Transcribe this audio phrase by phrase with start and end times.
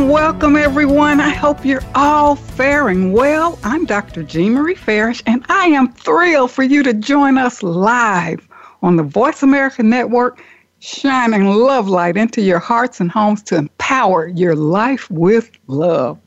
[0.00, 1.20] And welcome, everyone.
[1.20, 3.58] I hope you're all faring well.
[3.62, 4.22] I'm Dr.
[4.22, 8.48] Jean Marie Farish, and I am thrilled for you to join us live
[8.80, 10.42] on the Voice America Network,
[10.78, 16.18] shining love light into your hearts and homes to empower your life with love.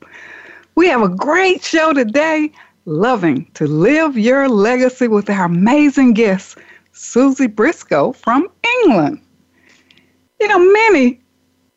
[0.75, 2.51] We have a great show today,
[2.85, 6.59] loving to live your legacy with our amazing guest,
[6.91, 8.49] Susie Briscoe from
[8.83, 9.19] England.
[10.39, 11.22] You know, many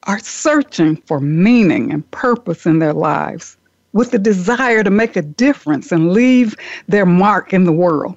[0.06, 3.56] are searching for meaning and purpose in their lives
[3.92, 6.54] with the desire to make a difference and leave
[6.86, 8.16] their mark in the world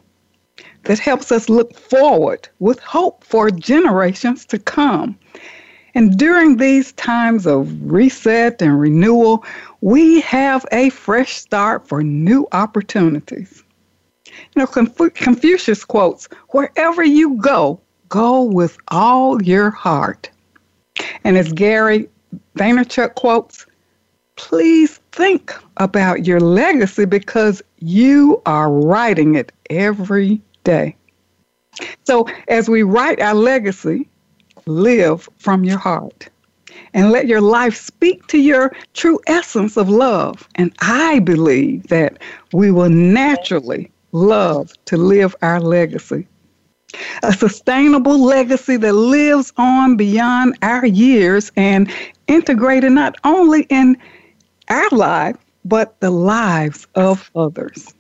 [0.84, 5.18] that helps us look forward with hope for generations to come.
[5.96, 9.44] And during these times of reset and renewal,
[9.82, 13.64] we have a fresh start for new opportunities.
[14.28, 20.30] You know, Confucius quotes, wherever you go, go with all your heart.
[21.24, 22.10] And as Gary
[22.58, 23.66] Vaynerchuk quotes,
[24.36, 30.96] please think about your legacy because you are writing it every day.
[32.04, 34.08] So, as we write our legacy,
[34.66, 36.30] live from your heart
[36.94, 40.48] and let your life speak to your true essence of love.
[40.56, 42.18] And I believe that
[42.54, 46.28] we will naturally love to live our legacy.
[47.24, 51.92] A sustainable legacy that lives on beyond our years and
[52.28, 53.98] integrated not only in
[54.70, 57.94] our life, but the lives of others.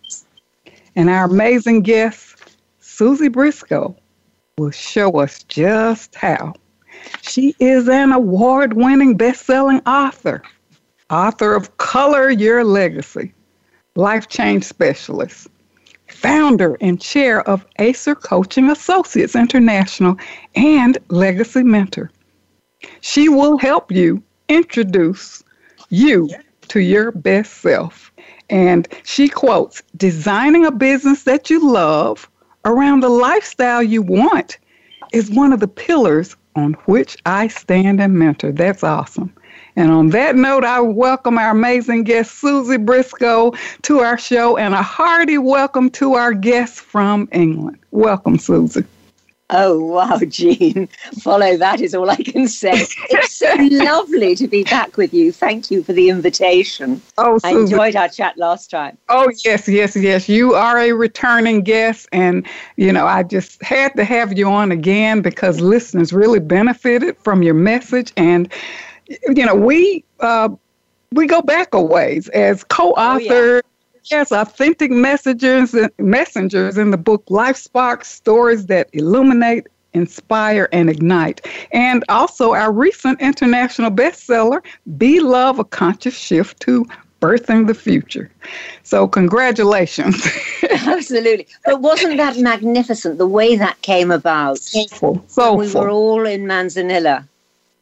[0.95, 2.35] And our amazing guest
[2.79, 3.95] Susie Briscoe
[4.57, 6.53] will show us just how.
[7.21, 10.43] She is an award winning best selling author,
[11.09, 13.33] author of Color Your Legacy,
[13.95, 15.47] life change specialist,
[16.19, 20.17] founder and chair of Acer Coaching Associates International,
[20.55, 22.11] and legacy mentor.
[22.99, 25.43] She will help you introduce
[25.89, 26.29] you
[26.67, 28.11] to your best self.
[28.49, 32.29] And she quotes Designing a business that you love
[32.65, 34.57] around the lifestyle you want
[35.13, 38.51] is one of the pillars on which I stand and mentor.
[38.51, 39.33] That's awesome.
[39.75, 43.53] And on that note, I welcome our amazing guest, Susie Briscoe,
[43.83, 47.77] to our show and a hearty welcome to our guest from England.
[47.91, 48.83] Welcome, Susie.
[49.51, 50.87] Oh, wow, Jean.
[51.21, 52.85] Follow that is all I can say.
[53.09, 55.31] It's so lovely to be back with you.
[55.31, 57.01] Thank you for the invitation.
[57.17, 58.97] Oh, I enjoyed our chat last time.
[59.09, 60.29] Oh, yes, yes, yes.
[60.29, 62.07] You are a returning guest.
[62.11, 67.17] And, you know, I just had to have you on again because listeners really benefited
[67.17, 68.13] from your message.
[68.17, 68.53] And,
[69.09, 70.49] you know, we, uh,
[71.11, 73.61] we go back a ways as co-author oh, yeah
[74.05, 81.45] Yes, authentic messengers, messengers in the book Life Sparks Stories that Illuminate, Inspire, and Ignite.
[81.71, 84.63] And also our recent international bestseller,
[84.97, 86.87] Be Love, A Conscious Shift to
[87.21, 88.31] Birthing the Future.
[88.81, 90.25] So, congratulations.
[90.71, 91.45] Absolutely.
[91.65, 94.57] But wasn't that magnificent, the way that came about?
[94.57, 95.23] Soulful.
[95.27, 95.57] Soulful.
[95.57, 97.27] We were all in Manzanillo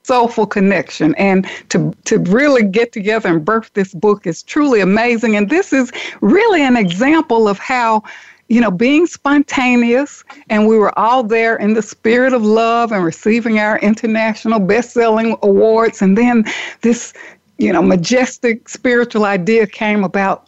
[0.07, 1.13] soulful connection.
[1.15, 5.35] And to, to really get together and birth this book is truly amazing.
[5.35, 5.91] And this is
[6.21, 8.03] really an example of how
[8.49, 13.03] you know, being spontaneous, and we were all there in the spirit of love and
[13.03, 16.45] receiving our international best-selling awards, and then
[16.81, 17.13] this,
[17.57, 20.47] you know, majestic spiritual idea came about,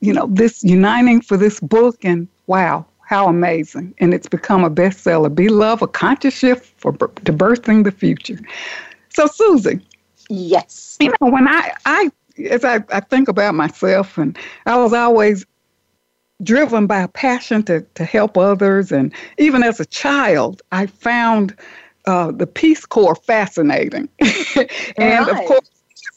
[0.00, 3.94] you know, this uniting for this book, and wow, how amazing!
[3.98, 5.34] And it's become a bestseller.
[5.34, 8.38] Be love, a conscious shift for to birthing the future.
[9.18, 9.84] So, Susie.
[10.30, 10.96] Yes.
[11.00, 12.12] You know, when I, I
[12.48, 15.44] as I, I think about myself, and I was always
[16.44, 18.92] driven by a passion to, to help others.
[18.92, 21.56] And even as a child, I found
[22.06, 24.08] uh, the Peace Corps fascinating.
[24.20, 25.30] and right.
[25.30, 25.68] of course,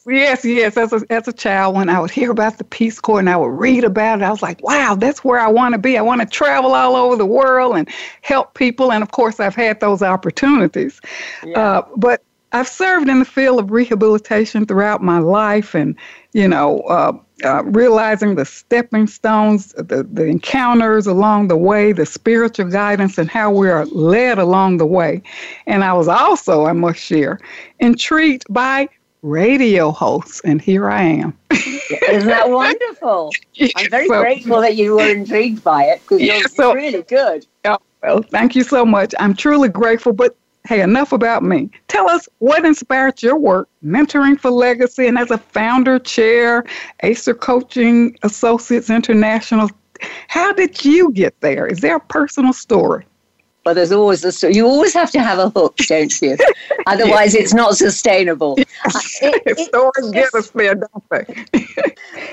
[0.06, 3.18] yes, yes, as a, as a child, when I would hear about the Peace Corps
[3.18, 5.80] and I would read about it, I was like, wow, that's where I want to
[5.80, 5.98] be.
[5.98, 7.90] I want to travel all over the world and
[8.22, 8.92] help people.
[8.92, 11.02] And of course, I've had those opportunities.
[11.44, 11.60] Yeah.
[11.60, 15.96] Uh, but I've served in the field of rehabilitation throughout my life, and
[16.34, 17.14] you know, uh,
[17.44, 23.30] uh, realizing the stepping stones, the, the encounters along the way, the spiritual guidance, and
[23.30, 25.22] how we are led along the way.
[25.66, 27.40] And I was also, I must share,
[27.80, 28.90] intrigued by
[29.22, 31.38] radio hosts, and here I am.
[31.52, 33.32] Isn't that wonderful?
[33.76, 37.46] I'm very so, grateful that you were intrigued by it because you're so, really good.
[37.66, 39.14] Oh, well, thank you so much.
[39.20, 40.14] I'm truly grateful.
[40.14, 40.36] But
[40.68, 41.70] hey, enough about me.
[41.88, 46.66] Tell us what inspired your work, mentoring for legacy, and as a founder, chair,
[47.04, 49.70] Acer Coaching Associates International.
[50.28, 51.68] How did you get there?
[51.68, 53.06] Is there a personal story?
[53.66, 54.56] Well, there's always a story.
[54.56, 56.36] You always have to have a hook, don't you?
[56.88, 58.56] Otherwise, it's not sustainable.
[58.58, 59.20] Yes.
[59.22, 61.26] It, it, Stories get us there, don't they?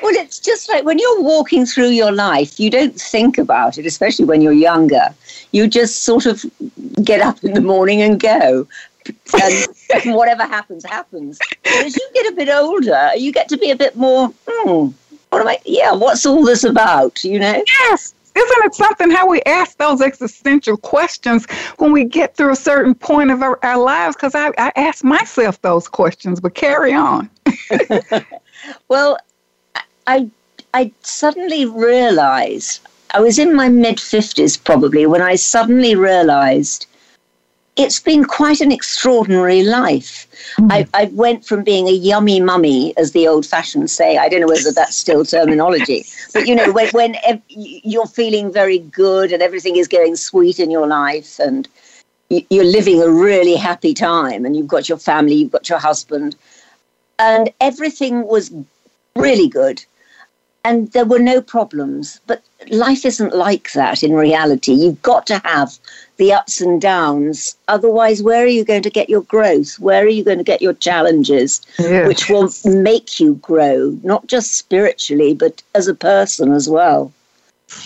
[0.03, 3.85] well, it's just like when you're walking through your life, you don't think about it,
[3.85, 5.15] especially when you're younger.
[5.53, 6.45] You just sort of
[7.03, 8.67] get up in the morning and go.
[9.43, 9.67] And,
[10.15, 11.39] whatever happens, happens.
[11.65, 14.89] But as you get a bit older, you get to be a bit more, hmm,
[15.31, 17.63] what am I, yeah, what's all this about, you know?
[17.67, 21.47] Yes, isn't it something how we ask those existential questions
[21.79, 24.15] when we get through a certain point of our, our lives?
[24.15, 27.29] Because I, I ask myself those questions, but carry on.
[28.89, 29.19] well,
[30.07, 30.31] I,
[30.73, 32.81] I suddenly realized,
[33.13, 36.87] I was in my mid 50s probably, when I suddenly realized
[37.77, 40.27] it's been quite an extraordinary life.
[40.59, 40.73] Mm.
[40.73, 44.19] I, I went from being a yummy mummy, as the old fashioned say.
[44.19, 48.53] I don't know whether that's still terminology, but you know, when, when ev- you're feeling
[48.53, 51.69] very good and everything is going sweet in your life and
[52.29, 56.35] you're living a really happy time and you've got your family, you've got your husband,
[57.21, 58.53] and everything was
[59.15, 59.85] really good
[60.65, 62.21] and there were no problems.
[62.27, 64.73] But life isn't like that in reality.
[64.73, 65.79] You've got to have
[66.17, 67.57] the ups and downs.
[67.69, 69.79] Otherwise, where are you going to get your growth?
[69.79, 72.07] Where are you going to get your challenges, yeah.
[72.07, 77.13] which will make you grow, not just spiritually, but as a person as well?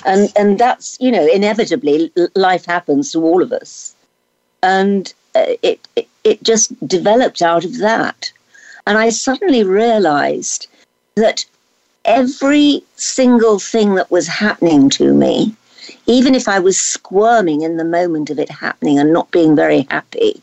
[0.04, 3.96] And and that's you know inevitably life happens to all of us,
[4.62, 8.32] and uh, it, it it just developed out of that,
[8.86, 10.69] and I suddenly realised
[11.16, 11.44] that
[12.04, 15.54] every single thing that was happening to me
[16.06, 19.87] even if I was squirming in the moment of it happening and not being very
[19.90, 20.43] happy,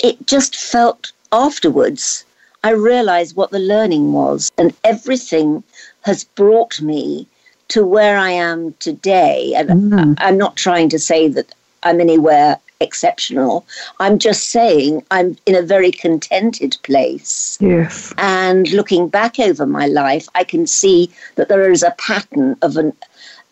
[0.00, 2.24] it just felt afterwards.
[2.62, 5.62] I realized what the learning was, and everything
[6.02, 7.26] has brought me
[7.68, 9.54] to where I am today.
[9.56, 10.14] And mm.
[10.18, 13.66] I'm not trying to say that I'm anywhere exceptional.
[13.98, 17.58] I'm just saying I'm in a very contented place.
[17.60, 18.14] Yes.
[18.18, 22.76] And looking back over my life, I can see that there is a pattern of
[22.76, 22.92] an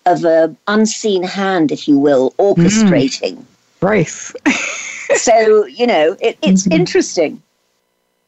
[0.06, 3.36] of an unseen hand, if you will, orchestrating.
[3.36, 3.44] Mm.
[3.80, 4.32] Grace.
[5.16, 6.80] so, you know, it, it's mm-hmm.
[6.80, 7.42] interesting.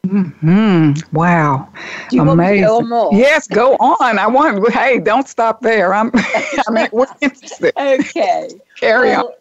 [0.09, 0.91] Hmm.
[1.11, 1.67] Wow.
[2.09, 2.65] Do you Amazing.
[2.65, 3.09] want to go more?
[3.13, 4.19] Yes, go on.
[4.19, 4.71] I want.
[4.71, 5.93] Hey, don't stop there.
[5.93, 6.11] I'm.
[6.67, 6.77] I'm
[7.21, 7.73] interested.
[7.77, 8.49] Okay.
[8.79, 9.33] Carry well, on.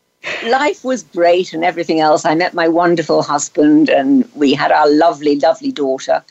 [0.47, 2.25] Life was great and everything else.
[2.25, 6.23] I met my wonderful husband, and we had our lovely, lovely daughter.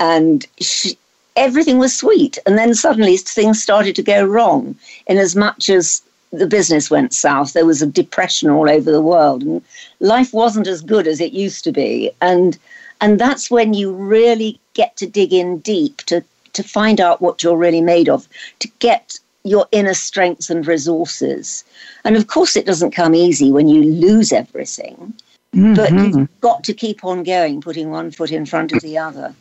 [0.00, 0.96] And she,
[1.36, 2.38] everything was sweet.
[2.46, 6.02] And then suddenly things started to go wrong in as much as
[6.32, 7.52] the business went south.
[7.52, 9.62] There was a depression all over the world and
[10.00, 12.10] life wasn't as good as it used to be.
[12.20, 12.58] And
[13.00, 16.24] and that's when you really get to dig in deep to,
[16.54, 18.28] to find out what you're really made of,
[18.58, 21.64] to get your inner strengths and resources.
[22.04, 25.14] And of course, it doesn't come easy when you lose everything,
[25.54, 25.74] mm-hmm.
[25.74, 29.34] but you've got to keep on going, putting one foot in front of the other.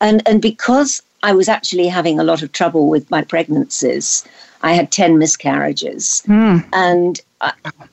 [0.00, 4.24] And, and because I was actually having a lot of trouble with my pregnancies.
[4.62, 6.22] I had 10 miscarriages.
[6.26, 6.66] Mm.
[6.72, 7.52] And I,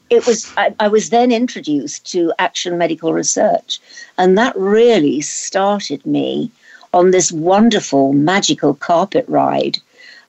[0.10, 3.80] it was I, I, was then introduced to action medical research.
[4.18, 6.51] And that really started me
[6.94, 9.78] on this wonderful, magical carpet ride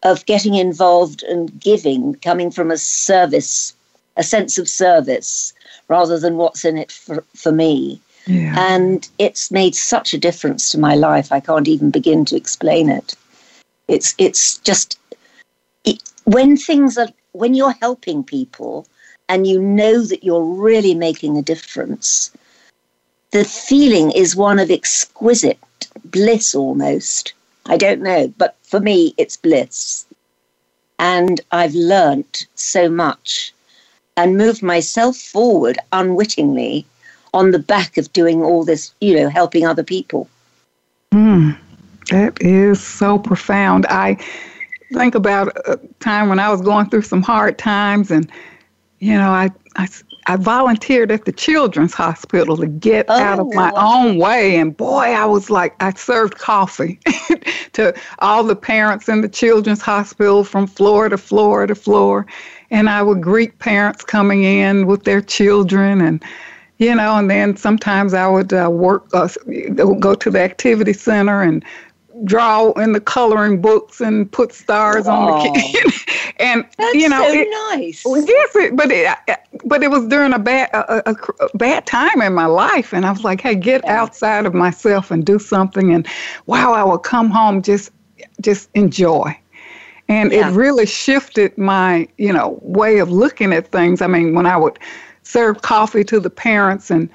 [0.02, 3.75] of getting involved and giving, coming from a service,
[4.16, 5.52] a sense of service,
[5.88, 8.00] rather than what's in it for, for me.
[8.26, 8.54] Yeah.
[8.59, 11.33] And it's made such a difference to my life.
[11.33, 13.14] I can't even begin to explain it.
[13.88, 14.99] It's it's just
[15.85, 18.87] it, when things are when you're helping people
[19.28, 22.30] and you know that you're really making a difference.
[23.30, 25.59] The feeling is one of exquisite
[26.04, 27.33] bliss almost.
[27.71, 30.05] I don't know, but for me, it's bliss.
[30.99, 33.55] And I've learnt so much
[34.17, 36.85] and moved myself forward unwittingly
[37.33, 40.29] on the back of doing all this, you know, helping other people.
[41.12, 41.57] Mm,
[42.11, 43.87] that is so profound.
[43.87, 44.17] I
[44.93, 48.29] think about a time when I was going through some hard times, and
[48.99, 49.89] you know, I I,
[50.31, 54.05] I volunteered at the Children's Hospital to get oh, out of my wow.
[54.05, 57.01] own way, and boy, I was like, I served coffee
[57.73, 62.27] to all the parents in the Children's Hospital from floor to floor to floor,
[62.71, 66.25] and I would greet parents coming in with their children and
[66.79, 69.29] you know, and then sometimes I would uh, work, uh,
[69.99, 71.63] go to the activity center and
[72.25, 76.35] draw in the coloring books and put stars on the kid.
[76.39, 78.03] and That's you know, so it, nice.
[78.05, 79.09] yes, it, but it,
[79.65, 83.07] but it was during a bad a, a, a, bad time in my life, and
[83.07, 84.03] I was like, hey, get Yeah.
[84.03, 85.93] outside of myself and do something.
[85.93, 86.07] And
[86.47, 87.91] wow, I would come home just
[88.41, 89.37] just enjoy.
[90.09, 90.49] And Yeah.
[90.49, 94.03] it really shifted my, you know, way of looking at things.
[94.03, 94.79] I mean, when I would
[95.23, 97.09] serve coffee to the parents and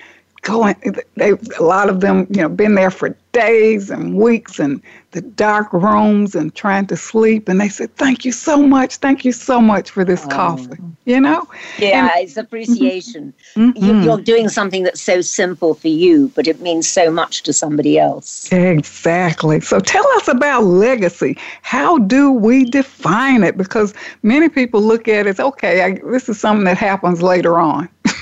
[0.46, 0.76] going,
[1.16, 5.20] they a lot of them, you know, been there for days and weeks and the
[5.22, 7.50] dark rooms and trying to sleep.
[7.50, 10.30] And they said, "Thank you so much, thank you so much for this Oh.
[10.30, 11.48] coffee." You know,
[11.78, 13.34] Yeah, And- it's appreciation.
[13.56, 13.74] Mhm.
[13.76, 17.54] You, you're doing something that's so simple for you, but it means so much to
[17.54, 18.48] somebody else.
[18.52, 19.60] Exactly.
[19.62, 21.38] So tell us about legacy.
[21.62, 23.58] How do we define it?
[23.58, 27.60] Because many people look at it as okay, I, this is something that happens later
[27.60, 27.90] on.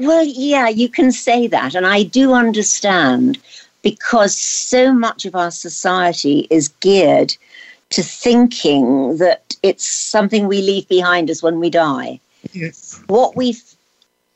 [0.00, 1.74] Well, yeah, you can say that.
[1.74, 3.38] And I do understand
[3.82, 7.36] because so much of our society is geared
[7.90, 12.20] to thinking that it's something we leave behind us when we die.
[12.52, 13.02] Yes.
[13.08, 13.56] What we,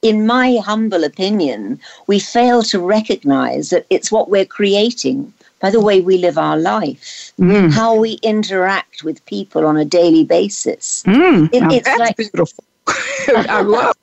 [0.02, 5.80] in my humble opinion, we fail to recognize that it's what we're creating by the
[5.80, 7.72] way we live our life, Mm.
[7.72, 11.02] how we interact with people on a daily basis.
[11.06, 11.48] Mm.
[11.54, 12.64] It- it's that's like- beautiful.
[13.28, 13.93] I love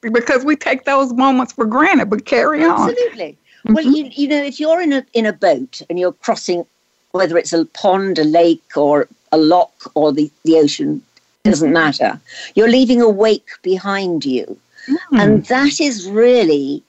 [0.00, 2.90] because we take those moments for granted, but carry on.
[2.90, 3.36] Absolutely.
[3.66, 3.94] Well, mm-hmm.
[3.94, 6.64] you, you know, if you're in a in a boat and you're crossing,
[7.12, 11.02] whether it's a pond, a lake, or a lock, or the, the ocean,
[11.44, 12.20] doesn't matter.
[12.54, 14.96] You're leaving a wake behind you, mm.
[15.12, 16.82] and that is really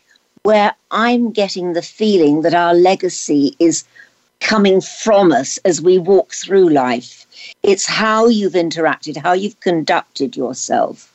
[0.44, 3.84] where I'm getting the feeling that our legacy is
[4.40, 7.26] coming from us as we walk through life.
[7.64, 11.12] It's how you've interacted, how you've conducted yourself,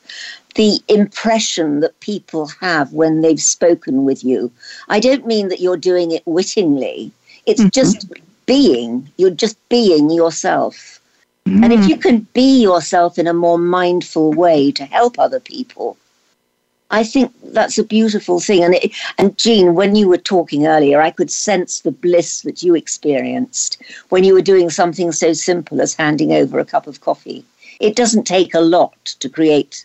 [0.56, 4.50] the impression that people have when they've spoken with you.
[4.88, 7.12] I don't mean that you're doing it wittingly,
[7.46, 7.72] it's Mhm.
[7.72, 8.06] just
[8.46, 9.08] being.
[9.16, 11.00] You're just being yourself.
[11.46, 11.78] And Mm.
[11.78, 15.96] if you can be yourself in a more mindful way to help other people,
[16.90, 18.62] I think that's a beautiful thing.
[18.64, 22.62] And it, and Jean, when you were talking earlier, I could sense the bliss that
[22.62, 23.78] you experienced
[24.10, 27.44] when you were doing something so simple as handing over a cup of coffee.
[27.80, 29.84] It doesn't take a lot to create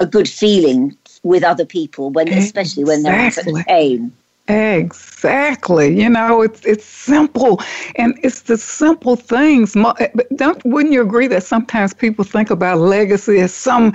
[0.00, 4.12] a good feeling with other people when, especially when they're in such pain.
[4.48, 6.00] Exactly.
[6.02, 7.60] You know, it's it's simple,
[7.94, 9.76] and it's the simple things.
[9.76, 13.92] Eh, Don't wouldn't you agree that sometimes people think about legacy as some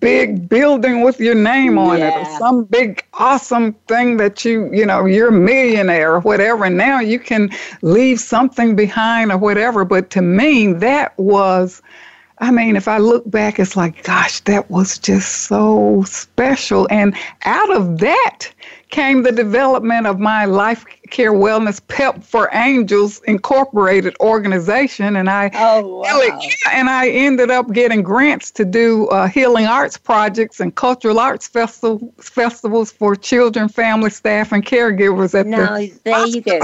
[0.00, 4.84] big building with your name on it, or some big awesome thing that you you
[4.84, 7.48] know you're a millionaire or whatever, and now you can
[7.80, 9.86] leave something behind or whatever.
[9.86, 11.80] But to me, that was.
[12.38, 16.88] I mean, if I look back, it's like, gosh, that was just so special.
[16.90, 18.48] And out of that
[18.90, 25.16] came the development of my Life Care Wellness PEP for Angels Incorporated organization.
[25.16, 26.40] And I Oh, wow.
[26.72, 31.46] and I ended up getting grants to do uh, healing arts projects and cultural arts
[31.46, 36.60] festival, festivals for children, family, staff, and caregivers at Now the there you go.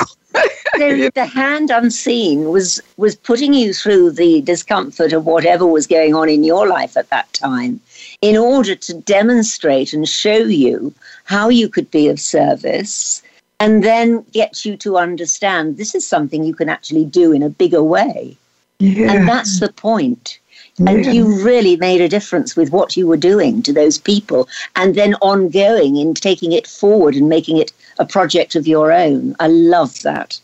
[0.76, 1.10] So Yeah.
[1.14, 6.28] the hand unseen was was putting you through the discomfort of whatever was going on
[6.28, 7.80] in your life at that time,
[8.22, 10.92] in order to demonstrate and show you
[11.24, 13.22] how you could be of service,
[13.60, 17.50] and then get you to understand this is something you can actually do in a
[17.50, 18.36] bigger way,
[18.78, 20.39] yeah, and that's the point.
[20.86, 24.94] And you really made a difference with what you were doing to those people, and
[24.94, 29.36] then ongoing in taking it forward and making it a project of your own.
[29.40, 30.40] I love that.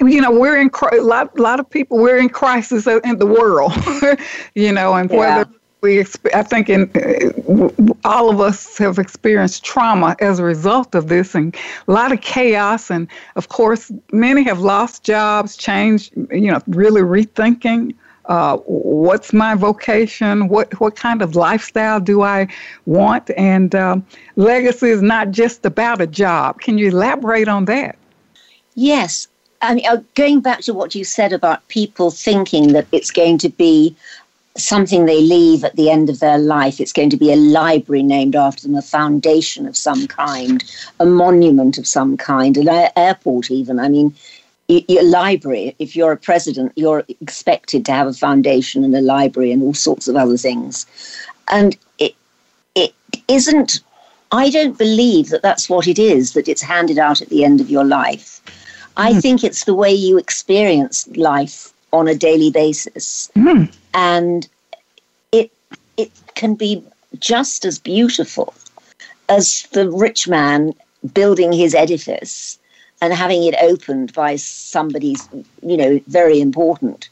[0.00, 3.72] you know we're in a lot, lot of people we're in crisis in the world
[4.56, 5.48] you know and whether
[5.82, 6.00] we
[6.34, 11.34] i think in uh, all of us have experienced trauma as a result of this
[11.34, 16.60] and a lot of chaos and of course many have lost jobs changed you know
[16.66, 17.94] really rethinking
[18.26, 20.48] uh, what's my vocation?
[20.48, 22.48] What what kind of lifestyle do I
[22.86, 23.30] want?
[23.36, 26.60] And um, legacy is not just about a job.
[26.60, 27.96] Can you elaborate on that?
[28.74, 29.28] Yes.
[29.60, 33.38] I mean, uh, going back to what you said about people thinking that it's going
[33.38, 33.94] to be
[34.56, 38.02] something they leave at the end of their life, it's going to be a library
[38.02, 40.64] named after them, a foundation of some kind,
[41.00, 43.78] a monument of some kind, an airport, even.
[43.78, 44.14] I mean,
[44.68, 49.52] your library, if you're a president, you're expected to have a foundation and a library
[49.52, 50.86] and all sorts of other things.
[51.48, 52.14] And it,
[52.74, 52.94] it
[53.28, 53.80] isn't,
[54.30, 57.60] I don't believe that that's what it is, that it's handed out at the end
[57.60, 58.40] of your life.
[58.96, 63.30] I think it's the way you experience life on a daily basis.
[63.36, 63.74] Mm.
[63.94, 64.48] And
[65.32, 65.50] it
[65.96, 66.82] it can be
[67.18, 68.54] just as beautiful
[69.28, 70.74] as the rich man
[71.14, 72.58] building his edifice
[73.02, 75.28] and having it opened by somebody's,
[75.60, 77.08] you know, very important.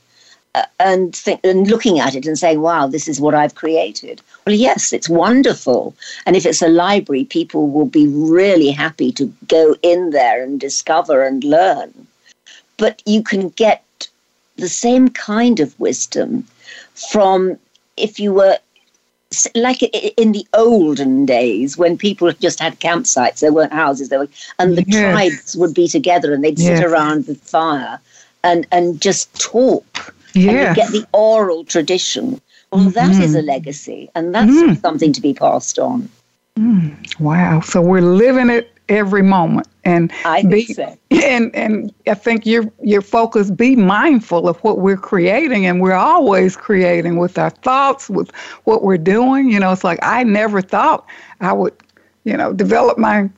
[0.55, 4.21] Uh, and think, and looking at it and saying, "Wow, this is what I've created."
[4.47, 5.95] Well, yes, it's wonderful,
[6.27, 10.59] and if it's a library, people will be really happy to go in there and
[10.59, 12.07] discover and learn.
[12.77, 14.09] But you can get
[14.57, 16.47] the same kind of wisdom
[16.95, 17.59] from
[17.97, 18.59] if you were
[19.55, 24.29] like in the olden days when people just had campsites, there weren't houses, there were,
[24.59, 25.13] and the yes.
[25.13, 26.79] tribes would be together and they'd yes.
[26.79, 28.01] sit around the fire
[28.43, 30.15] and and just talk.
[30.33, 30.69] Yeah.
[30.69, 32.41] And get the oral tradition.
[32.71, 32.91] Well, mm-hmm.
[32.91, 34.81] that is a legacy, and that's mm.
[34.81, 36.09] something to be passed on.
[36.57, 37.19] Mm.
[37.19, 37.61] Wow!
[37.61, 40.99] So we're living it every moment and I be, so.
[41.11, 45.95] and and I think your your focus be mindful of what we're creating and we're
[45.95, 48.31] always creating with our thoughts with
[48.65, 51.07] what we're doing you know it's like I never thought
[51.41, 51.75] I would
[52.25, 53.31] you know develop my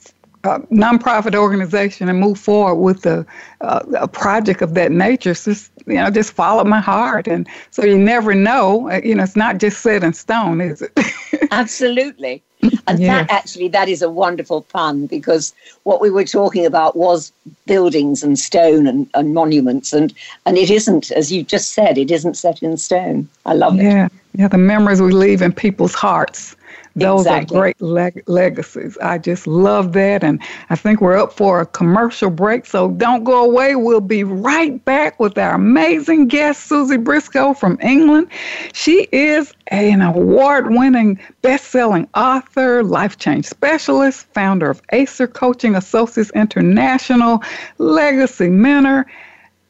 [0.44, 3.24] uh, nonprofit organization and move forward with a,
[3.60, 5.34] uh, a project of that nature.
[5.34, 8.90] So just you know, just follow my heart, and so you never know.
[8.90, 10.92] Uh, you know, it's not just set in stone, is it?
[11.50, 12.42] Absolutely.
[12.86, 17.32] And that actually, that is a wonderful pun because what we were talking about was
[17.66, 20.14] buildings and stone and, and monuments, and
[20.46, 23.28] and it isn't, as you just said, it isn't set in stone.
[23.46, 23.82] I love yeah.
[23.82, 23.86] it.
[23.86, 24.48] Yeah, yeah.
[24.48, 26.54] The memories we leave in people's hearts
[26.94, 27.56] those exactly.
[27.56, 28.98] are great leg- legacies.
[28.98, 30.22] I just love that.
[30.22, 32.66] And I think we're up for a commercial break.
[32.66, 33.76] So don't go away.
[33.76, 38.28] We'll be right back with our amazing guest, Susie Briscoe from England.
[38.72, 45.74] She is an award winning best selling author, life change specialist, founder of Acer Coaching
[45.74, 47.42] Associates International,
[47.78, 49.06] legacy mentor,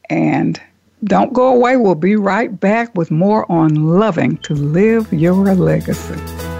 [0.09, 0.61] and
[1.05, 1.77] don't go away.
[1.77, 6.52] We'll be right back with more on loving to live your legacy.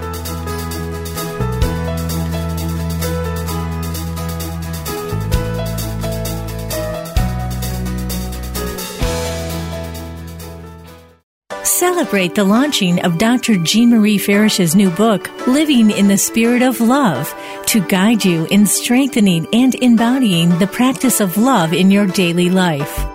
[11.84, 13.58] Celebrate the launching of Dr.
[13.58, 18.66] Jean Marie Farish's new book, Living in the Spirit of Love, to guide you in
[18.66, 23.06] strengthening and embodying the practice of love in your daily life.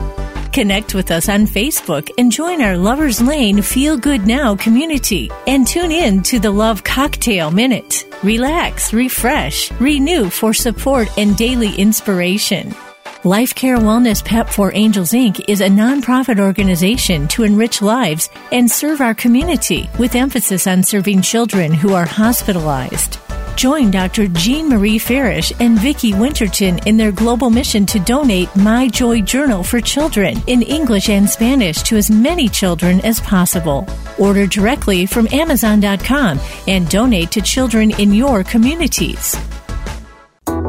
[0.52, 5.66] Connect with us on Facebook and join our Lover's Lane Feel Good Now community and
[5.66, 8.04] tune in to the Love Cocktail Minute.
[8.22, 12.74] Relax, refresh, renew for support and daily inspiration.
[13.24, 15.44] Life Care Wellness PEP for Angels Inc.
[15.48, 21.22] is a nonprofit organization to enrich lives and serve our community with emphasis on serving
[21.22, 23.18] children who are hospitalized.
[23.56, 24.28] Join Dr.
[24.28, 29.64] Jean Marie Farish and Vicki Winterton in their global mission to donate My Joy Journal
[29.64, 33.84] for children in English and Spanish to as many children as possible.
[34.16, 39.36] Order directly from Amazon.com and donate to children in your communities.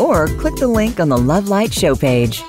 [0.00, 2.42] or click the link on the Love Light show page.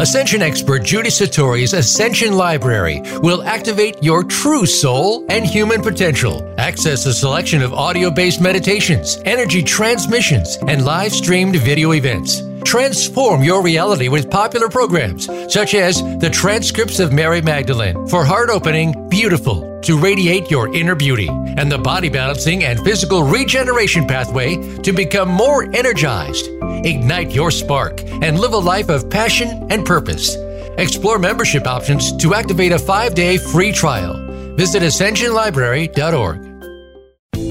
[0.00, 6.54] Ascension expert Judy Satori's Ascension Library will activate your true soul and human potential.
[6.56, 12.42] Access a selection of audio based meditations, energy transmissions, and live streamed video events.
[12.68, 18.50] Transform your reality with popular programs such as the transcripts of Mary Magdalene for heart
[18.50, 24.56] opening, beautiful, to radiate your inner beauty, and the body balancing and physical regeneration pathway
[24.82, 26.50] to become more energized.
[26.84, 30.36] Ignite your spark and live a life of passion and purpose.
[30.76, 34.12] Explore membership options to activate a five day free trial.
[34.56, 36.47] Visit ascensionlibrary.org.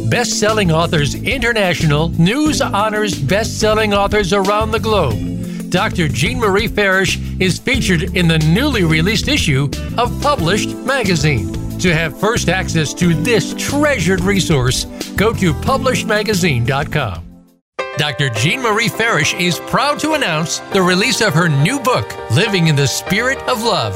[0.09, 5.69] Best Selling Authors International news honors best selling authors around the globe.
[5.69, 6.07] Dr.
[6.07, 11.51] Jean Marie Farish is featured in the newly released issue of Published Magazine.
[11.79, 17.23] To have first access to this treasured resource, go to publishedmagazine.com.
[17.97, 18.29] Dr.
[18.29, 22.75] Jean Marie Farish is proud to announce the release of her new book, Living in
[22.75, 23.95] the Spirit of Love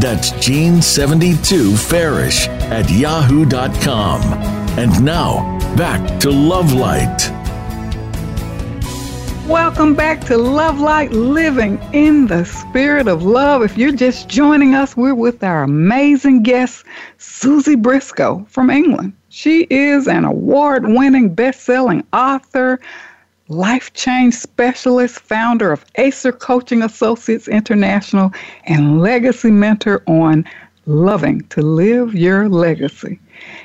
[0.00, 4.22] That's Jean72Farish at yahoo.com.
[4.78, 7.28] And now, back to Love Light.
[9.48, 13.62] Welcome back to Love Light Living in the Spirit of Love.
[13.62, 16.84] If you're just joining us, we're with our amazing guest,
[17.16, 19.14] Susie Briscoe from England.
[19.30, 22.78] She is an award winning best selling author,
[23.48, 28.30] life change specialist, founder of Acer Coaching Associates International,
[28.64, 30.44] and legacy mentor on
[30.86, 33.18] loving to live your legacy.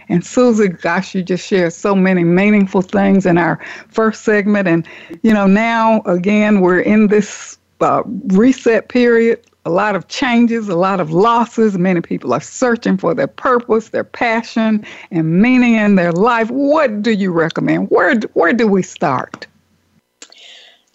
[0.10, 4.68] And Susie, gosh, you just shared so many meaningful things in our first segment.
[4.68, 4.88] And,
[5.24, 9.42] you know, now again, we're in this uh, reset period.
[9.66, 11.78] A lot of changes, a lot of losses.
[11.78, 16.52] Many people are searching for their purpose, their passion, and meaning in their life.
[16.52, 17.90] What do you recommend?
[17.90, 19.48] Where, where do we start?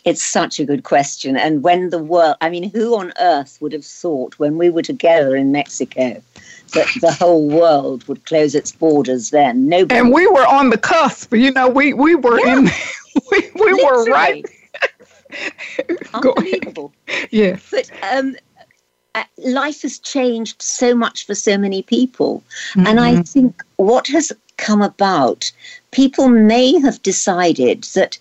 [0.04, 1.36] It's such a good question.
[1.36, 4.82] And when the world, I mean, who on earth would have thought when we were
[4.82, 6.22] together in Mexico
[6.74, 9.68] that the whole world would close its borders then?
[9.68, 9.98] Nobody.
[9.98, 11.34] And we were on the cusp.
[11.34, 12.58] You know, we, we were yeah.
[12.58, 12.64] in,
[13.30, 14.46] we, we were right.
[16.14, 16.92] Unbelievable.
[17.30, 17.66] yes.
[17.70, 18.36] But um,
[19.14, 22.42] uh, life has changed so much for so many people.
[22.72, 22.86] Mm-hmm.
[22.86, 25.50] And I think what has come about,
[25.90, 28.18] people may have decided that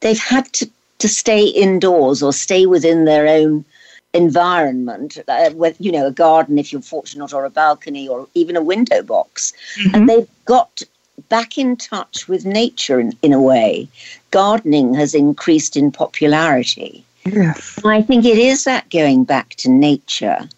[0.00, 3.64] they've had to to stay indoors or stay within their own
[4.12, 8.56] environment, uh, with you know a garden if you're fortunate, or a balcony, or even
[8.56, 9.94] a window box, mm-hmm.
[9.94, 10.82] and they've got
[11.28, 13.88] back in touch with nature in, in a way.
[14.30, 17.04] Gardening has increased in popularity.
[17.24, 17.80] Yes.
[17.84, 20.48] I think it is that going back to nature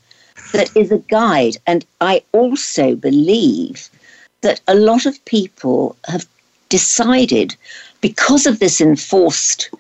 [0.53, 1.57] that is a guide.
[1.67, 3.89] And I also believe
[4.41, 6.27] that a lot of people have
[6.69, 7.57] decided
[8.01, 9.71] because of this enforced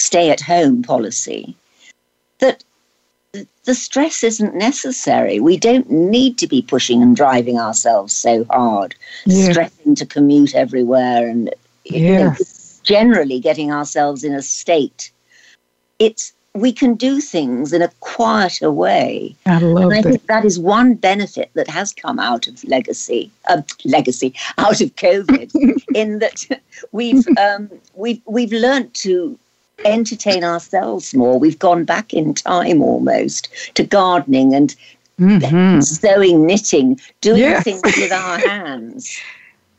[0.00, 1.54] stay at home policy
[2.38, 2.64] that
[3.64, 5.38] the stress isn't necessary.
[5.38, 8.94] We don't need to be pushing and driving ourselves so hard,
[9.26, 9.52] yeah.
[9.52, 11.54] stressing to commute everywhere and
[11.90, 12.34] know,
[12.82, 15.12] generally getting ourselves in a state.
[15.98, 19.36] It's we can do things in a quieter way.
[19.46, 20.02] I love and I it.
[20.02, 24.96] think that is one benefit that has come out of legacy, uh, legacy out of
[24.96, 26.60] COVID, in that
[26.90, 29.38] we've um, we've we've learned to
[29.84, 31.38] entertain ourselves more.
[31.38, 34.74] We've gone back in time almost to gardening and
[35.18, 35.80] mm-hmm.
[35.80, 37.64] sewing, knitting, doing yes.
[37.64, 39.18] things with our hands.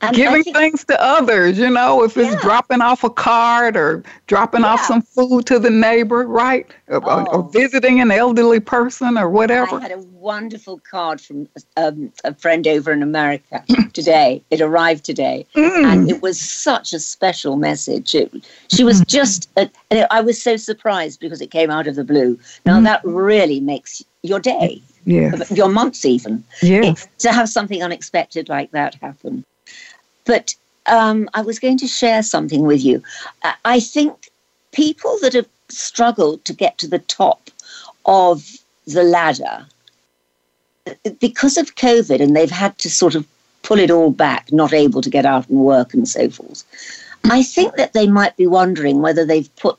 [0.02, 2.40] And Giving think, things to others, you know, if it's yeah.
[2.40, 4.72] dropping off a card or dropping yeah.
[4.72, 6.66] off some food to the neighbor, right?
[6.88, 6.98] Oh.
[6.98, 9.76] Or, or, visiting an elderly person or whatever.
[9.76, 14.42] I had a wonderful card from um, a friend over in America today.
[14.50, 15.46] It arrived today.
[15.54, 15.84] Mm.
[15.84, 18.12] And it was such a special message.
[18.16, 18.32] It,
[18.72, 19.06] she was mm.
[19.06, 22.40] just, a, and it, I was so surprised because it came out of the blue.
[22.66, 22.84] Now, mm.
[22.84, 24.82] that really makes your day.
[25.04, 25.48] Yes.
[25.52, 26.42] Your months, even.
[26.60, 29.44] It, to have something unexpected like that happen.
[30.24, 30.54] But
[30.86, 33.02] um, I was going to share something with you.
[33.64, 34.30] I think
[34.72, 37.50] people that have struggled to get to the top
[38.06, 39.66] of the ladder
[41.20, 43.26] because of COVID and they've had to sort of
[43.62, 46.64] pull it all back, not able to get out and work and so forth.
[47.24, 49.78] I think that they might be wondering whether they've put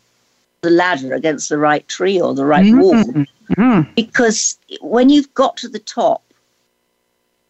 [0.62, 2.79] the ladder against the right tree or the right mm-hmm.
[2.79, 3.25] wall.
[3.58, 3.91] Mm-hmm.
[3.95, 6.23] Because when you've got to the top,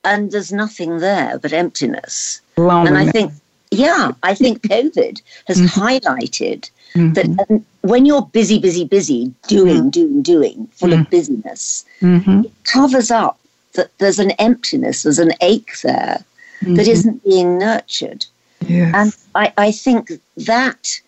[0.03, 2.41] and there's nothing there but emptiness.
[2.57, 3.31] And I think,
[3.71, 5.81] yeah, I think COVID has mm-hmm.
[5.81, 7.13] highlighted mm-hmm.
[7.13, 9.89] that um, when you're busy, busy, busy, doing, mm-hmm.
[9.89, 11.09] doing, doing, full of mm-hmm.
[11.09, 12.45] busyness, mm-hmm.
[12.45, 13.39] it covers up
[13.73, 16.23] that there's an emptiness, there's an ache there
[16.61, 18.25] that isn't being nurtured.
[18.61, 18.93] Yes.
[18.95, 21.01] And I, I think that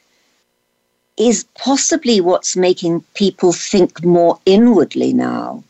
[1.18, 5.64] is possibly what's making people think more inwardly now.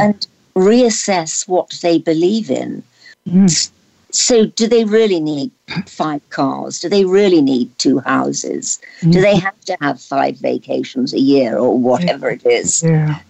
[0.00, 0.24] And
[0.58, 2.82] reassess what they believe in.
[3.28, 3.70] Mm.
[4.10, 5.50] So, do they really need
[5.86, 6.80] five cars?
[6.80, 8.80] Do they really need two houses?
[9.02, 9.12] Mm.
[9.12, 12.82] Do they have to have five vacations a year or whatever it is?
[12.82, 13.20] Yeah.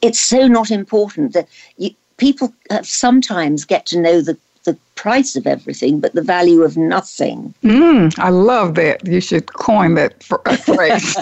[0.00, 5.46] It's so not important that you, people sometimes get to know the the price of
[5.46, 7.52] everything, but the value of nothing.
[7.64, 9.06] Mm, I love that.
[9.06, 10.22] You should coin that
[10.64, 11.16] phrase.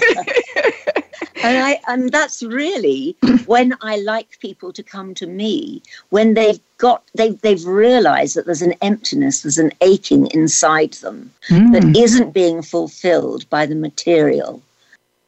[1.43, 6.61] and I and that's really when I like people to come to me when they've
[6.81, 11.73] got they they've realized that there's an emptiness, there's an aching inside them mm.
[11.73, 14.61] that isn't being fulfilled by the material.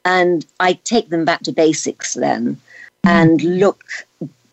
[0.04, 2.60] And I take them back to basics then
[3.04, 3.84] and look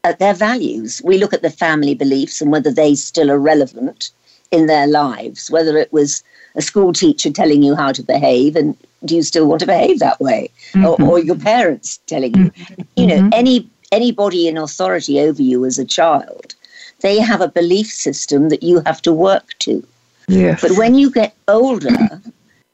[0.03, 1.01] at their values.
[1.03, 4.11] We look at the family beliefs and whether they still are relevant
[4.51, 6.23] in their lives, whether it was
[6.55, 9.99] a school teacher telling you how to behave and do you still want to behave
[9.99, 10.85] that way mm-hmm.
[10.85, 12.81] or, or, your parents telling you mm-hmm.
[12.95, 13.29] you know mm-hmm.
[13.33, 16.55] any anybody in authority over you as a child
[17.01, 19.85] they have a belief system that you have to work to
[20.27, 20.61] yes.
[20.61, 22.21] but when you get older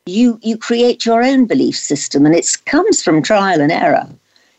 [0.06, 4.08] you you create your own belief system and it comes from trial and error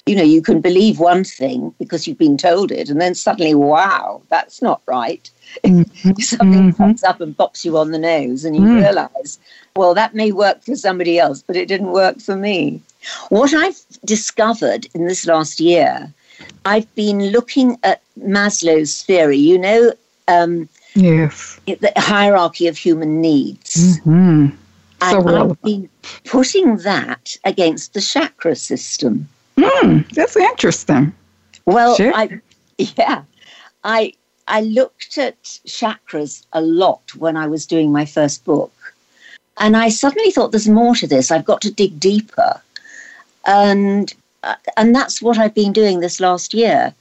[0.07, 3.57] you know, you can believe one thing because you've been told it, and then suddenly,
[3.57, 5.29] wow, that's not right.
[5.65, 6.13] Mm-hmm.
[6.21, 6.83] Something mm-hmm.
[6.83, 8.83] pops up and pops you on the nose, and you mm.
[8.83, 9.41] realize,
[9.75, 12.81] well, that may work for somebody else, but it didn't work for me.
[13.31, 16.13] What I've discovered in this last year,
[16.65, 19.93] I've been looking at Maslow's theory, you know,
[20.29, 23.99] um, yes, the hierarchy of human needs.
[24.01, 24.49] Mm-hmm.
[25.11, 25.89] So and I've been
[26.25, 29.29] putting that against the chakra system.
[29.59, 31.15] Hmm, that's interesting.
[31.67, 32.13] Well, sure.
[32.15, 32.41] I
[32.79, 33.23] yeah,
[33.85, 34.13] I
[34.49, 38.73] I looked at chakras a lot when I was doing my first book,
[39.59, 41.31] and I suddenly thought, "There's more to this.
[41.31, 42.61] I've got to dig deeper,"
[43.45, 44.13] and
[44.77, 46.95] and that's what I've been doing this last year.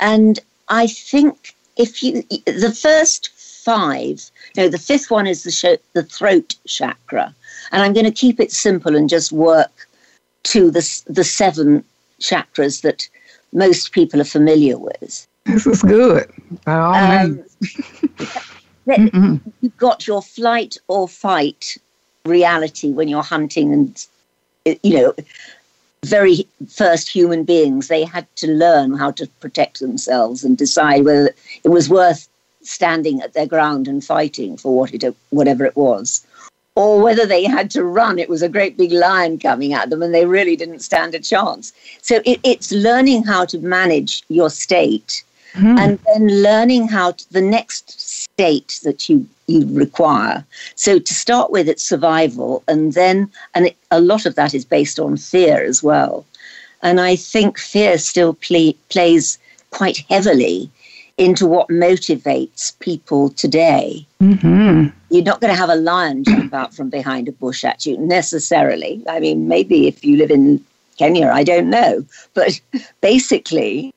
[0.00, 5.82] And I think if you the first five, no, the fifth one is the sh-
[5.92, 7.34] the throat chakra,
[7.72, 9.88] and I'm going to keep it simple and just work
[10.44, 11.84] to the, the seven
[12.20, 13.08] chakras that
[13.52, 15.26] most people are familiar with.
[15.44, 16.30] This is good.
[16.66, 17.44] Um,
[18.86, 19.36] mm-hmm.
[19.60, 21.76] You've got your flight or fight
[22.24, 24.06] reality when you're hunting, and
[24.82, 25.14] you know,
[26.04, 31.30] very first human beings, they had to learn how to protect themselves and decide whether
[31.64, 32.28] it was worth
[32.62, 36.26] standing at their ground and fighting for what it, whatever it was
[36.76, 38.18] or whether they had to run.
[38.18, 41.18] It was a great big lion coming at them and they really didn't stand a
[41.18, 41.72] chance.
[42.02, 45.24] So it, it's learning how to manage your state
[45.56, 45.78] mm.
[45.78, 50.44] and then learning how to, the next state that you, you require.
[50.74, 52.62] So to start with, it's survival.
[52.68, 56.24] And then, and it, a lot of that is based on fear as well.
[56.82, 59.38] And I think fear still play, plays
[59.70, 60.70] quite heavily
[61.18, 64.06] into what motivates people today.
[64.20, 64.88] Mm-hmm.
[65.10, 67.96] You're not going to have a lion jump out from behind a bush at you
[67.98, 69.02] necessarily.
[69.08, 70.62] I mean, maybe if you live in
[70.98, 72.04] Kenya, I don't know.
[72.34, 72.60] But
[73.00, 73.94] basically,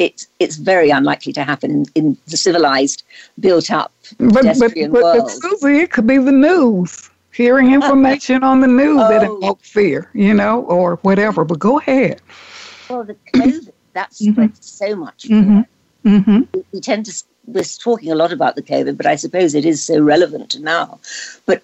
[0.00, 3.02] it's it's very unlikely to happen in, in the civilized,
[3.38, 5.30] built-up but, pedestrian but, but, world.
[5.42, 7.10] But Susie, it could be the news.
[7.32, 9.08] Hearing information on the news oh.
[9.10, 11.44] that invokes fear, you know, or whatever.
[11.44, 12.22] But go ahead.
[12.88, 14.54] Well, the COVID that spread mm-hmm.
[14.60, 15.28] so much.
[15.28, 15.60] Mm-hmm.
[16.08, 16.60] Mm-hmm.
[16.72, 19.82] We tend to we're talking a lot about the COVID, but I suppose it is
[19.82, 20.98] so relevant now.
[21.44, 21.62] But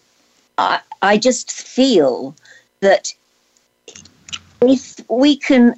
[0.59, 2.35] I, I just feel
[2.81, 3.14] that
[4.61, 5.75] if we can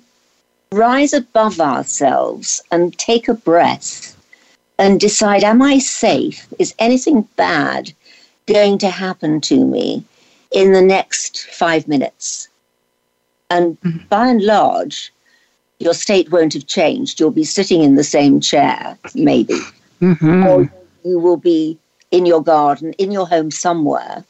[0.72, 4.14] rise above ourselves and take a breath
[4.78, 6.46] and decide, am I safe?
[6.58, 7.92] Is anything bad
[8.46, 10.04] going to happen to me
[10.50, 12.48] in the next five minutes?
[13.50, 14.06] And mm-hmm.
[14.08, 15.12] by and large,
[15.78, 17.18] your state won't have changed.
[17.18, 19.58] You'll be sitting in the same chair, maybe.
[20.00, 20.46] Mm-hmm.
[20.46, 20.72] Or
[21.04, 21.78] you will be
[22.10, 24.24] in your garden, in your home somewhere,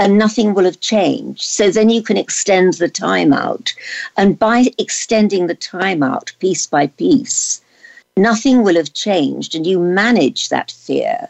[0.00, 1.42] and nothing will have changed.
[1.42, 3.72] So then you can extend the time out.
[4.16, 7.60] And by extending the time out piece by piece,
[8.16, 9.54] nothing will have changed.
[9.54, 11.28] And you manage that fear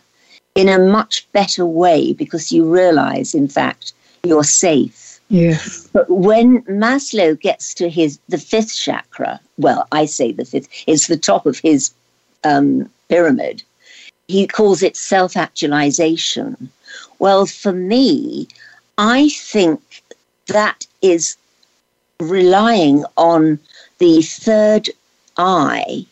[0.55, 3.93] in a much better way because you realize, in fact,
[4.25, 5.89] you're safe Yes.
[5.93, 11.07] But when Maslow gets to his the fifth chakra, well, I say the fifth, it's
[11.07, 11.93] the top of his
[12.43, 13.63] um, pyramid.
[14.27, 16.69] He calls it self-actualization.
[17.19, 18.49] Well, for me,
[18.99, 20.03] I think
[20.47, 21.37] that is
[22.19, 23.59] relying on
[23.99, 24.91] the third
[25.37, 26.07] eye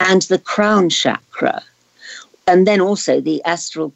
[0.00, 1.62] and the crown chakra,
[2.46, 3.92] and then also the astral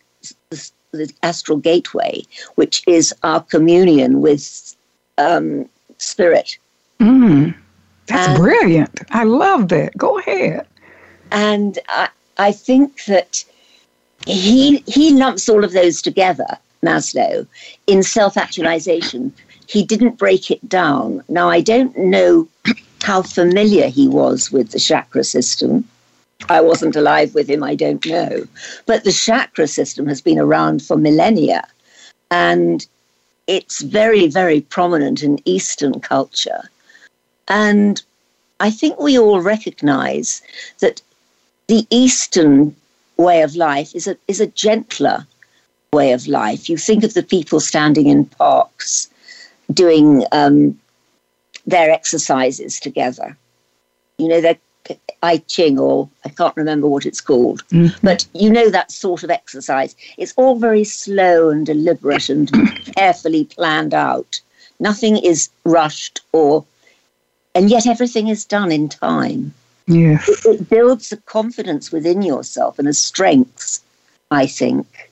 [0.92, 2.22] the astral gateway,
[2.54, 4.74] which is our communion with
[5.18, 6.58] um, spirit.
[7.00, 7.54] Mm,
[8.06, 9.00] that's and, brilliant.
[9.10, 9.96] I love that.
[9.96, 10.66] Go ahead.
[11.32, 13.44] And I, I think that
[14.24, 17.46] he he lumps all of those together, Maslow,
[17.86, 19.32] in self-actualization.
[19.68, 21.22] He didn't break it down.
[21.28, 22.48] Now I don't know
[23.02, 25.88] how familiar he was with the chakra system.
[26.48, 28.46] I wasn't alive with him, I don't know.
[28.84, 31.66] But the chakra system has been around for millennia.
[32.30, 32.86] And
[33.46, 36.68] it's very, very prominent in Eastern culture.
[37.48, 38.02] And
[38.60, 40.42] I think we all recognize
[40.80, 41.00] that
[41.68, 42.74] the Eastern
[43.16, 45.26] way of life is a, is a gentler
[45.92, 46.68] way of life.
[46.68, 49.08] You think of the people standing in parks
[49.72, 50.78] doing um,
[51.66, 53.36] their exercises together.
[54.18, 54.58] You know, they're
[55.22, 57.96] I Ching, or I can't remember what it's called, mm-hmm.
[58.06, 59.96] but you know that sort of exercise.
[60.16, 62.50] It's all very slow and deliberate and
[62.94, 64.40] carefully planned out.
[64.78, 66.64] Nothing is rushed or,
[67.54, 69.54] and yet everything is done in time.
[69.86, 70.28] Yes.
[70.28, 73.82] It, it builds a confidence within yourself and a strength,
[74.30, 75.10] I think.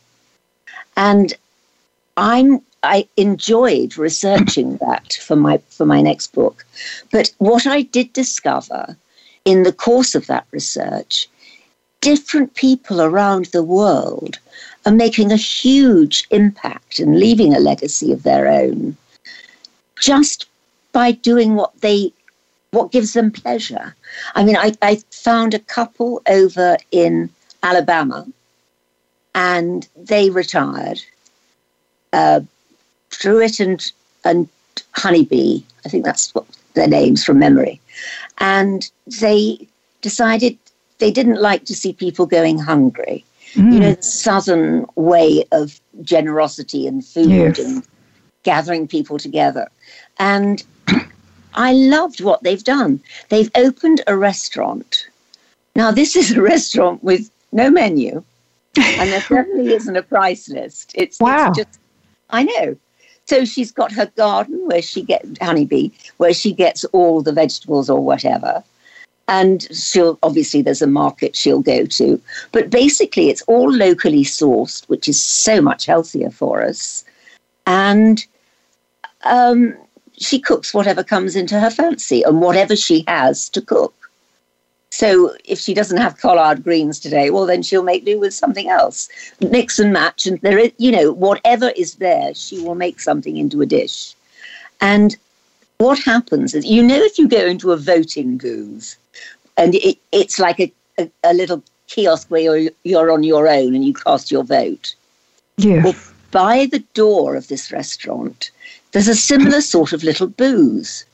[0.97, 1.33] And
[2.17, 6.65] I'm I enjoyed researching that for my for my next book.
[7.11, 8.97] But what I did discover
[9.45, 11.29] in the course of that research,
[12.01, 14.39] different people around the world
[14.87, 18.97] are making a huge impact and leaving a legacy of their own
[20.01, 20.47] just
[20.93, 22.13] by doing what they
[22.75, 23.95] what gives them pleasure.
[24.35, 27.31] I mean, I, I found a couple over in
[27.63, 28.27] Alabama
[29.35, 31.01] and they retired.
[32.13, 32.41] Uh,
[33.11, 33.93] Truett and,
[34.25, 34.49] and
[34.93, 37.81] Honeybee, I think that's what their names from memory.
[38.39, 39.67] And they
[40.03, 40.59] decided
[40.99, 43.25] they didn't like to see people going hungry.
[43.55, 43.73] Mm.
[43.73, 47.59] You know, the southern way of generosity and food yes.
[47.59, 47.87] and
[48.43, 49.69] gathering people together.
[50.19, 50.63] And
[51.55, 53.01] I loved what they've done.
[53.29, 55.09] They've opened a restaurant.
[55.77, 58.23] Now, this is a restaurant with no menu,
[58.77, 60.93] and there certainly isn't a price list.
[60.95, 61.49] It's, wow.
[61.49, 61.79] It's just,
[62.31, 62.77] I know.
[63.27, 67.89] So she's got her garden where she gets honeybee, where she gets all the vegetables
[67.89, 68.63] or whatever.
[69.27, 72.21] And she'll obviously there's a market she'll go to.
[72.53, 77.05] But basically it's all locally sourced, which is so much healthier for us.
[77.67, 78.25] And
[79.25, 79.75] um,
[80.19, 83.95] she cooks whatever comes into her fancy and whatever she has to cook.
[84.91, 88.69] So if she doesn't have collard greens today, well, then she'll make do with something
[88.69, 89.09] else.
[89.41, 90.25] Mix and match.
[90.25, 94.15] And there is, you know, whatever is there, she will make something into a dish.
[94.81, 95.17] And
[95.79, 98.97] what happens is, you know, if you go into a voting booth
[99.57, 103.75] and it, it's like a, a, a, little kiosk where you're, you're on your own
[103.75, 104.95] and you cast your vote.
[105.57, 105.83] Yeah.
[105.83, 105.97] Well,
[106.31, 108.53] by the door of this restaurant,
[108.95, 111.05] there's a similar sort of little booze.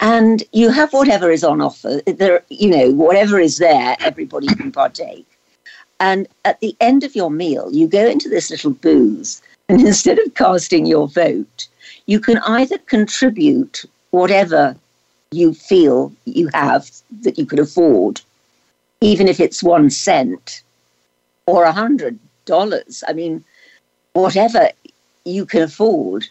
[0.00, 2.00] and you have whatever is on offer.
[2.06, 5.26] There, you know, whatever is there, everybody can partake.
[6.00, 10.18] And at the end of your meal, you go into this little booze, and instead
[10.18, 11.68] of casting your vote,
[12.06, 14.74] you can either contribute whatever
[15.30, 16.90] you feel you have
[17.22, 18.20] that you could afford,
[19.00, 20.62] even if it's one cent
[21.46, 23.04] or a hundred dollars.
[23.06, 23.44] I mean,
[24.14, 24.70] whatever
[25.24, 26.28] you can afford.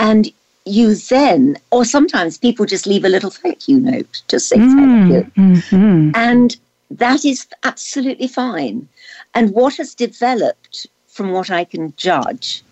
[0.00, 0.32] And
[0.64, 4.74] you then, or sometimes people just leave a little thank you note, just say mm,
[4.74, 5.42] thank you.
[5.42, 6.12] Mm-hmm.
[6.14, 6.56] And
[6.90, 8.88] that is absolutely fine.
[9.34, 12.62] And what has developed, from what I can judge,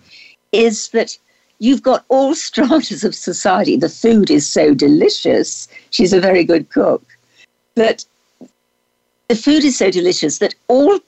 [0.53, 1.19] is that
[1.59, 3.77] you've got all stratas of society.
[3.77, 5.69] The food is so delicious.
[5.91, 7.05] She's a very good cook.
[7.75, 8.05] That
[9.29, 10.99] the food is so delicious that all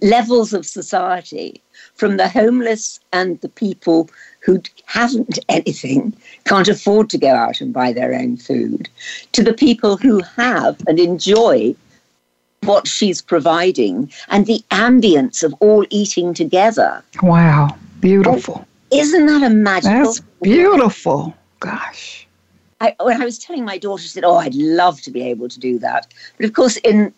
[0.00, 1.60] levels of society,
[1.94, 6.12] from the homeless and the people who haven't anything,
[6.44, 8.88] can't afford to go out and buy their own food,
[9.32, 11.74] to the people who have and enjoy
[12.64, 17.02] what she's providing and the ambience of all eating together.
[17.22, 18.66] Wow, beautiful.
[18.90, 20.04] isn't that a magical?
[20.04, 21.34] That's beautiful.
[21.60, 22.26] Gosh.
[22.80, 25.48] I, when I was telling my daughter, she said, "Oh, I'd love to be able
[25.48, 27.14] to do that." But of course, in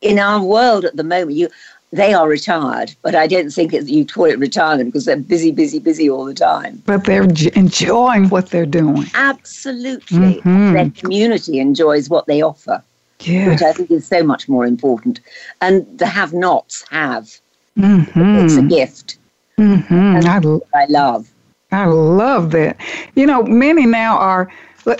[0.00, 1.48] in our world at the moment, you
[1.90, 5.78] they are retired, but I don't think you call it retirement because they're busy, busy,
[5.78, 6.82] busy all the time.
[6.84, 9.04] But they're enjoying what they're doing.
[9.14, 10.18] Absolutely.
[10.18, 10.72] Mm-hmm.
[10.74, 12.82] Their community enjoys what they offer,
[13.20, 15.20] which I think is so much more important.
[15.62, 17.40] And the have nots have.
[17.78, 18.44] Mm-hmm.
[18.44, 19.18] It's a gift.
[19.58, 20.28] Mm-hmm.
[20.28, 21.30] I, I love.
[21.72, 22.78] I love that.
[23.14, 24.50] You know, many now are
[24.86, 24.96] uh,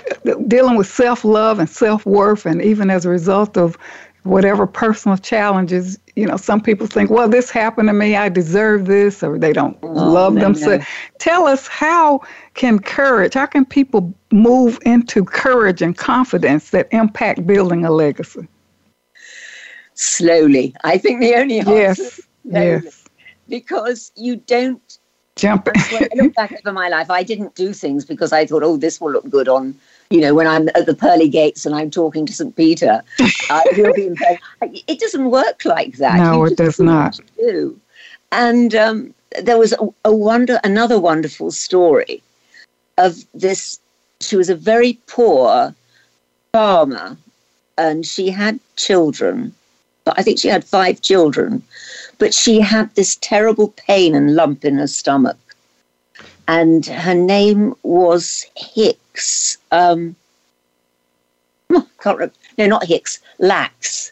[0.47, 3.77] dealing with self love and self worth, and even as a result of
[4.23, 8.85] whatever personal challenges, you know, some people think, well, this happened to me, I deserve
[8.85, 10.85] this, or they don't oh, love themselves.
[11.19, 12.21] Tell us how
[12.53, 18.47] can courage, how can people move into courage and confidence that impact building a legacy?
[19.93, 20.75] Slowly.
[20.83, 23.05] I think the only answer yes, yes.
[23.47, 24.99] Because you don't
[25.35, 25.67] jump.
[25.91, 28.77] when I look back over my life, I didn't do things because I thought, oh,
[28.77, 29.75] this will look good on
[30.09, 32.55] you know, when I'm at the pearly gates and I'm talking to St.
[32.55, 33.03] Peter,
[33.49, 34.15] uh, he'll be.
[34.61, 36.17] It doesn't work like that.
[36.17, 37.19] No, it does not.
[37.37, 37.79] Do.
[38.31, 42.23] And um, there was a, a wonder, another wonderful story
[42.97, 43.79] of this.
[44.21, 45.73] She was a very poor
[46.51, 47.15] farmer,
[47.77, 49.53] and she had children.
[50.07, 51.61] I think she had five children,
[52.17, 55.37] but she had this terrible pain and lump in her stomach,
[56.49, 59.59] and her name was Hicks.
[59.71, 60.15] Um,
[62.01, 62.33] can't remember.
[62.57, 63.19] No, not Hicks.
[63.37, 64.11] Lax.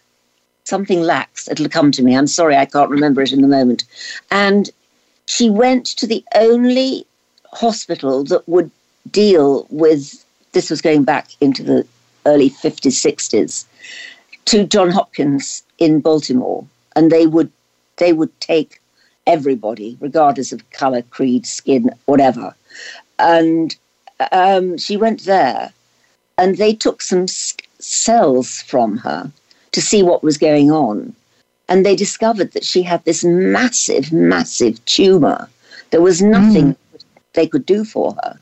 [0.63, 1.49] Something lax.
[1.49, 2.15] It'll come to me.
[2.15, 3.85] I'm sorry, I can't remember it in the moment.
[4.29, 4.69] And
[5.25, 7.07] she went to the only
[7.53, 8.69] hospital that would
[9.09, 11.87] deal with this was going back into the
[12.27, 13.65] early 50s, 60s
[14.45, 17.51] to John Hopkins in Baltimore, and they would
[17.95, 18.79] they would take
[19.27, 22.55] everybody, regardless of color, creed, skin, whatever.
[23.19, 23.75] And
[24.31, 25.71] um, she went there,
[26.37, 29.31] and they took some cells from her
[29.73, 31.15] to see what was going on
[31.69, 35.49] and they discovered that she had this massive, massive tumor.
[35.91, 37.03] There was nothing mm.
[37.33, 38.39] they could do for her.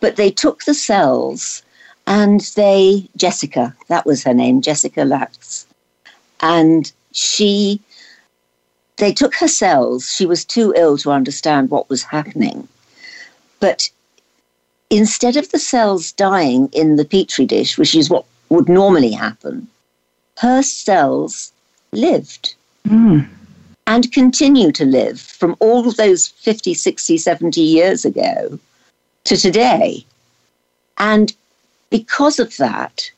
[0.00, 1.62] But they took the cells
[2.06, 5.66] and they, Jessica, that was her name, Jessica Lax,
[6.40, 7.80] and she,
[9.00, 10.12] they took her cells.
[10.12, 12.68] She was too ill to understand what was happening.
[13.58, 13.90] But
[14.90, 19.66] instead of the cells dying in the petri dish, which is what would normally happen,
[20.38, 21.50] her cells
[21.92, 22.54] lived
[22.86, 23.26] mm.
[23.86, 28.58] and continue to live from all those 50, 60, 70 years ago
[29.24, 30.04] to today.
[30.98, 31.32] And
[31.88, 33.10] because of that,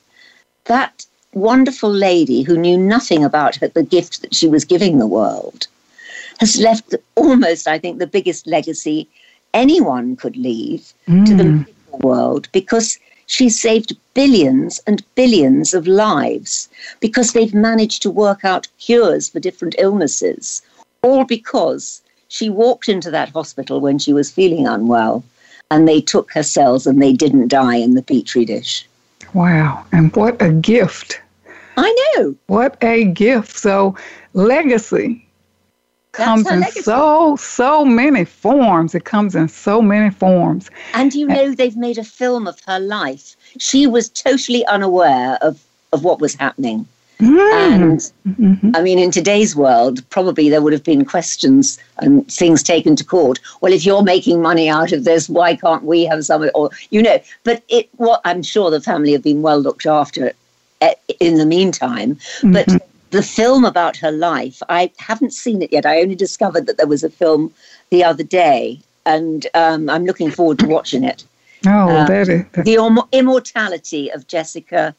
[0.66, 1.04] that
[1.34, 5.66] wonderful lady who knew nothing about her, the gift that she was giving the world
[6.42, 9.08] has left almost, I think, the biggest legacy
[9.54, 11.24] anyone could leave mm.
[11.24, 11.66] to the mm.
[12.00, 16.68] world because she saved billions and billions of lives
[16.98, 20.62] because they've managed to work out cures for different illnesses,
[21.02, 25.22] all because she walked into that hospital when she was feeling unwell
[25.70, 28.84] and they took her cells and they didn't die in the petri dish.
[29.32, 29.84] Wow.
[29.92, 31.20] And what a gift.
[31.76, 32.34] I know.
[32.48, 33.56] What a gift.
[33.56, 33.94] So,
[34.34, 35.24] legacy
[36.12, 38.94] comes in so so many forms.
[38.94, 40.70] It comes in so many forms.
[40.94, 43.36] And you know they've made a film of her life.
[43.58, 46.86] She was totally unaware of of what was happening.
[47.20, 47.52] Mm.
[47.52, 48.70] and mm-hmm.
[48.74, 53.04] i mean in today's world probably there would have been questions and things taken to
[53.04, 53.38] court.
[53.60, 57.00] Well if you're making money out of this why can't we have some or you
[57.00, 60.32] know but it what i'm sure the family have been well looked after
[60.80, 62.16] eh, in the meantime.
[62.40, 62.76] Mm-hmm.
[63.12, 65.86] The film about her life, I haven't seen it yet.
[65.86, 67.52] I only discovered that there was a film
[67.90, 71.24] the other day, and um, I'm looking forward to watching it.
[71.66, 74.96] Oh, that is, the immortality of Jessica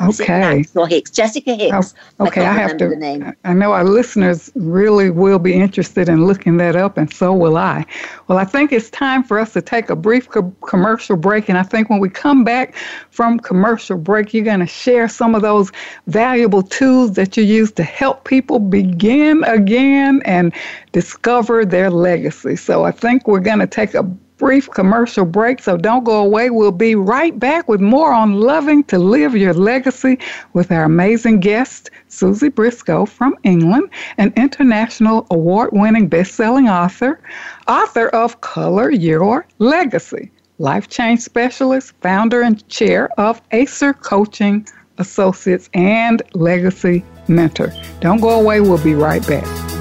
[0.00, 0.64] Okay.
[0.74, 1.10] or Hicks?
[1.10, 1.94] Jessica oh, Hicks.
[2.20, 3.34] Oh, okay, I, I have to.
[3.44, 7.56] I know our listeners really will be interested in looking that up, and so will
[7.56, 7.84] I.
[8.26, 11.58] Well, I think it's time for us to take a brief co- commercial break, and
[11.58, 12.76] I think when we come back
[13.10, 15.72] from commercial break, you're going to share some of those
[16.06, 20.52] valuable tools that you use to help people begin again and
[20.92, 22.56] discover their legacy.
[22.56, 24.08] So I think we're going to take a
[24.38, 26.48] brief commercial break, so don't go away.
[26.48, 30.18] We'll be right back with more on Loving to Live Your Legacy
[30.52, 37.20] with our amazing guest, Susie Briscoe from England, an international award winning best selling author,
[37.66, 44.66] author of Color Your Legacy, life change specialist, founder and chair of Acer Coaching
[44.98, 47.72] Associates, and legacy mentor.
[48.00, 48.60] Don't go away.
[48.60, 49.77] We'll be right back.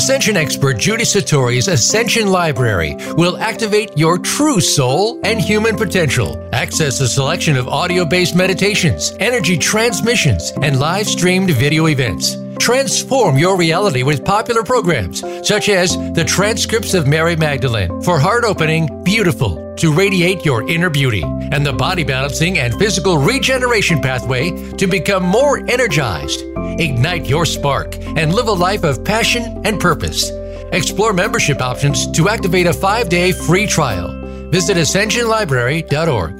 [0.00, 6.42] Ascension expert Judy Satori's Ascension Library will activate your true soul and human potential.
[6.54, 12.39] Access a selection of audio based meditations, energy transmissions, and live streamed video events.
[12.60, 18.44] Transform your reality with popular programs such as the transcripts of Mary Magdalene for heart
[18.44, 24.50] opening, beautiful, to radiate your inner beauty, and the body balancing and physical regeneration pathway
[24.74, 26.42] to become more energized.
[26.78, 30.30] Ignite your spark and live a life of passion and purpose.
[30.72, 34.08] Explore membership options to activate a five day free trial.
[34.50, 36.39] Visit ascensionlibrary.org.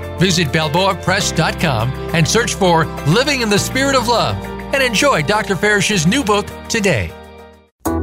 [0.21, 4.37] Visit BalboaPress.com and search for Living in the Spirit of Love
[4.71, 5.55] and enjoy Dr.
[5.55, 7.11] Farish's new book today.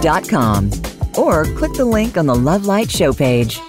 [0.00, 0.70] consciousloving.com
[1.18, 3.60] or click the link on the Love Light show page.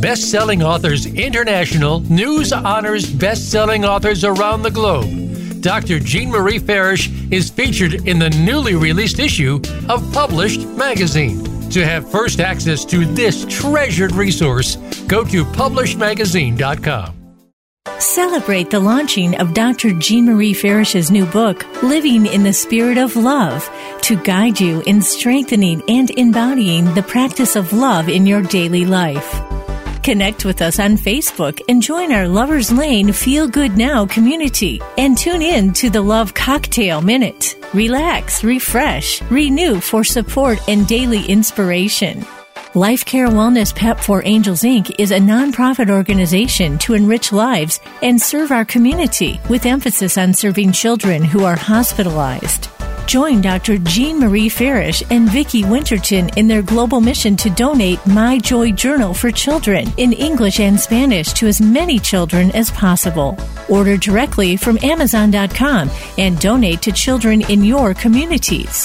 [0.00, 5.62] Best Selling Authors International news honors best selling authors around the globe.
[5.62, 5.98] Dr.
[5.98, 11.42] Jean Marie Farish is featured in the newly released issue of Published Magazine.
[11.70, 14.76] To have first access to this treasured resource,
[15.08, 17.23] go to publishedmagazine.com.
[18.04, 19.92] Celebrate the launching of Dr.
[19.94, 23.66] Jean Marie Farish's new book, Living in the Spirit of Love,
[24.02, 29.40] to guide you in strengthening and embodying the practice of love in your daily life.
[30.02, 35.16] Connect with us on Facebook and join our Lovers Lane Feel Good Now community and
[35.16, 37.56] tune in to the Love Cocktail Minute.
[37.72, 42.26] Relax, refresh, renew for support and daily inspiration.
[42.76, 44.92] Life Care Wellness PEP for Angels Inc.
[44.98, 50.72] is a nonprofit organization to enrich lives and serve our community with emphasis on serving
[50.72, 52.68] children who are hospitalized.
[53.06, 53.78] Join Dr.
[53.78, 59.14] Jean Marie Farish and Vicki Winterton in their global mission to donate My Joy Journal
[59.14, 63.38] for children in English and Spanish to as many children as possible.
[63.68, 68.84] Order directly from Amazon.com and donate to children in your communities.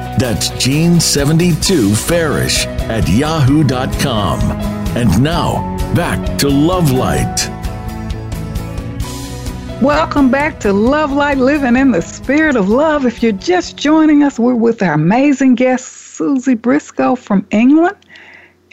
[0.17, 4.39] That's Jean72Farish at yahoo.com.
[4.95, 7.49] And now, back to Love Light.
[9.81, 13.07] Welcome back to Love Light Living in the Spirit of Love.
[13.07, 17.97] If you're just joining us, we're with our amazing guest, Susie Briscoe from England,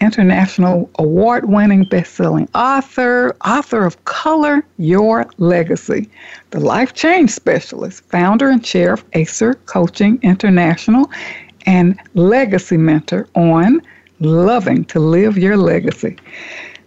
[0.00, 6.08] international award winning best selling author, author of Color Your Legacy,
[6.50, 11.10] the life change specialist, founder and chair of Acer Coaching International,
[11.66, 13.82] and legacy mentor on
[14.20, 16.16] Loving to Live Your Legacy.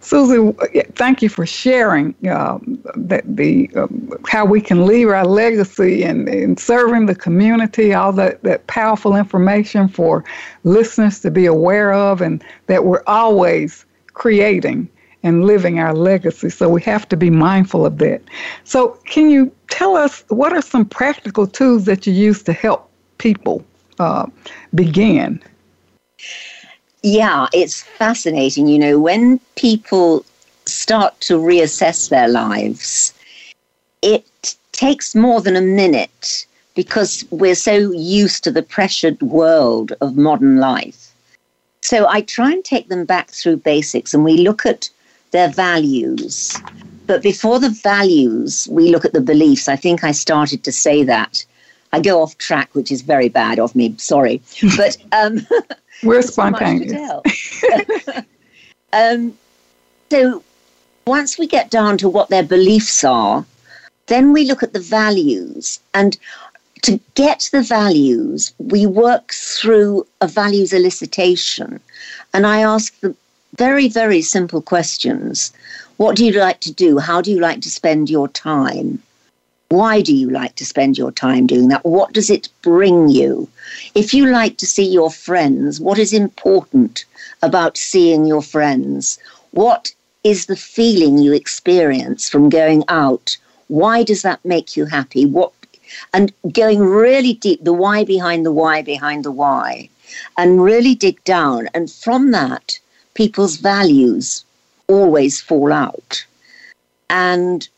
[0.02, 0.52] Susie,
[0.96, 2.58] thank you for sharing uh,
[2.96, 8.12] the, the um, how we can leave our legacy and, and serving the community, all
[8.12, 10.24] that, that powerful information for
[10.64, 14.88] listeners to be aware of, and that we're always creating
[15.22, 16.50] and living our legacy.
[16.50, 18.22] So we have to be mindful of that.
[18.64, 22.90] So, can you tell us what are some practical tools that you use to help
[23.18, 23.64] people
[24.00, 24.26] uh,
[24.74, 25.40] begin?
[27.02, 28.68] Yeah, it's fascinating.
[28.68, 30.24] You know, when people
[30.66, 33.12] start to reassess their lives,
[34.02, 40.16] it takes more than a minute because we're so used to the pressured world of
[40.16, 41.12] modern life.
[41.82, 44.88] So I try and take them back through basics and we look at
[45.32, 46.56] their values.
[47.06, 49.68] But before the values, we look at the beliefs.
[49.68, 51.44] I think I started to say that.
[51.92, 53.94] I go off track, which is very bad of me.
[53.98, 54.40] Sorry.
[54.76, 55.46] But um,
[56.02, 57.22] We're spontaneous.
[58.92, 59.36] um,
[60.10, 60.42] so
[61.06, 63.44] once we get down to what their beliefs are,
[64.06, 65.80] then we look at the values.
[65.94, 66.16] And
[66.82, 71.80] to get the values, we work through a values elicitation.
[72.34, 73.14] And I ask the
[73.56, 75.52] very, very simple questions.
[75.96, 76.98] What do you like to do?
[76.98, 79.02] How do you like to spend your time?
[79.72, 81.84] Why do you like to spend your time doing that?
[81.84, 83.48] What does it bring you?
[83.94, 87.04] If you like to see your friends, what is important
[87.42, 89.18] about seeing your friends?
[89.52, 89.92] What
[90.24, 93.36] is the feeling you experience from going out.
[93.68, 95.26] Why does that make you happy?
[95.26, 95.52] What
[96.14, 99.90] and going really deep, the why behind the why behind the why,
[100.38, 101.68] and really dig down.
[101.74, 102.78] And from that,
[103.14, 104.44] people's values
[104.88, 106.24] always fall out.
[107.10, 107.68] And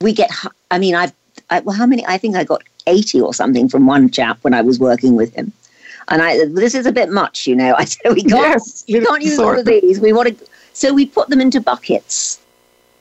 [0.00, 0.30] we get,
[0.70, 1.12] I mean, I've,
[1.50, 2.04] I, well, how many?
[2.06, 5.34] I think I got 80 or something from one chap when I was working with
[5.34, 5.52] him.
[6.08, 7.74] And I, this is a bit much, you know.
[7.78, 10.00] I said, we can't, yes, we can't use all of these.
[10.00, 12.40] We want to, so we put them into buckets,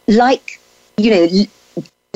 [0.08, 0.60] like,
[0.98, 1.46] you know,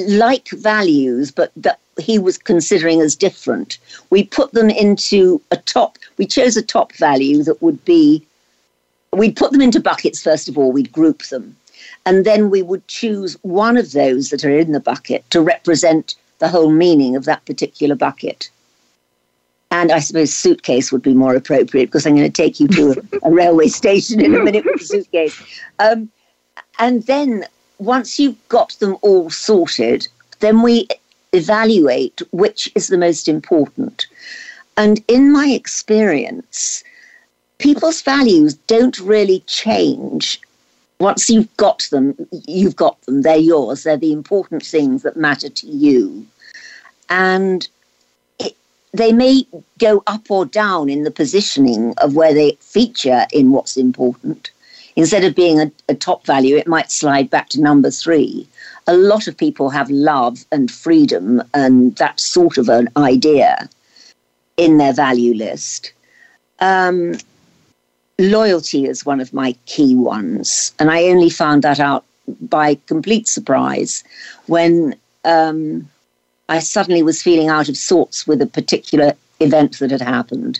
[0.07, 3.79] like values, but that he was considering as different.
[4.09, 8.23] We put them into a top, we chose a top value that would be,
[9.13, 11.55] we'd put them into buckets first of all, we'd group them.
[12.07, 16.15] And then we would choose one of those that are in the bucket to represent
[16.39, 18.49] the whole meaning of that particular bucket.
[19.71, 22.91] And I suppose suitcase would be more appropriate because I'm going to take you to
[22.91, 25.35] a, a railway station in a minute with a suitcase.
[25.79, 26.09] Um,
[26.79, 27.45] and then
[27.77, 30.07] once you've got them all sorted,
[30.39, 30.87] then we
[31.33, 34.07] evaluate which is the most important.
[34.77, 36.85] And in my experience,
[37.57, 40.39] people's values don't really change.
[40.99, 42.15] Once you've got them,
[42.47, 46.25] you've got them, they're yours, they're the important things that matter to you.
[47.09, 47.67] And
[48.39, 48.55] it,
[48.93, 49.45] they may
[49.77, 54.51] go up or down in the positioning of where they feature in what's important.
[54.95, 58.47] Instead of being a, a top value, it might slide back to number three
[58.87, 63.69] a lot of people have love and freedom and that sort of an idea
[64.55, 65.91] in their value list.
[66.59, 67.15] Um,
[68.19, 72.03] loyalty is one of my key ones, and I only found that out
[72.41, 74.03] by complete surprise
[74.47, 75.87] when um,
[76.49, 80.59] I suddenly was feeling out of sorts with a particular event that had happened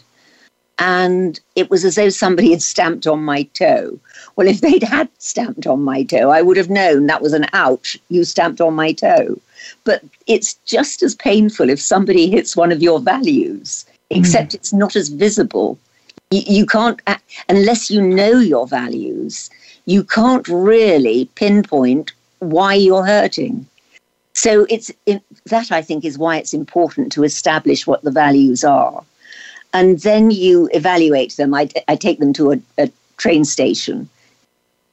[0.80, 4.00] and it was as though somebody had stamped on my toe.
[4.36, 7.48] Well, if they'd had stamped on my toe, I would have known that was an
[7.54, 9.40] ouch, you stamped on my toe.
[9.84, 14.56] But it's just as painful if somebody hits one of your values, except mm.
[14.56, 15.80] it's not as visible.
[16.32, 17.02] You, you can't,
[17.50, 19.50] unless you know your values,
[19.86, 23.66] you can't really pinpoint why you're hurting.
[24.34, 24.92] So it's
[25.46, 29.04] that I think is why it's important to establish what the values are
[29.74, 31.54] and then you evaluate them.
[31.54, 34.10] I, I take them to a, a train station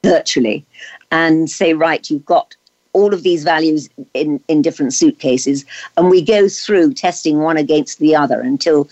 [0.03, 0.65] virtually
[1.11, 2.55] and say, right, you've got
[2.95, 5.65] all of these values in, in different suitcases,
[5.97, 8.89] and we go through testing one against the other until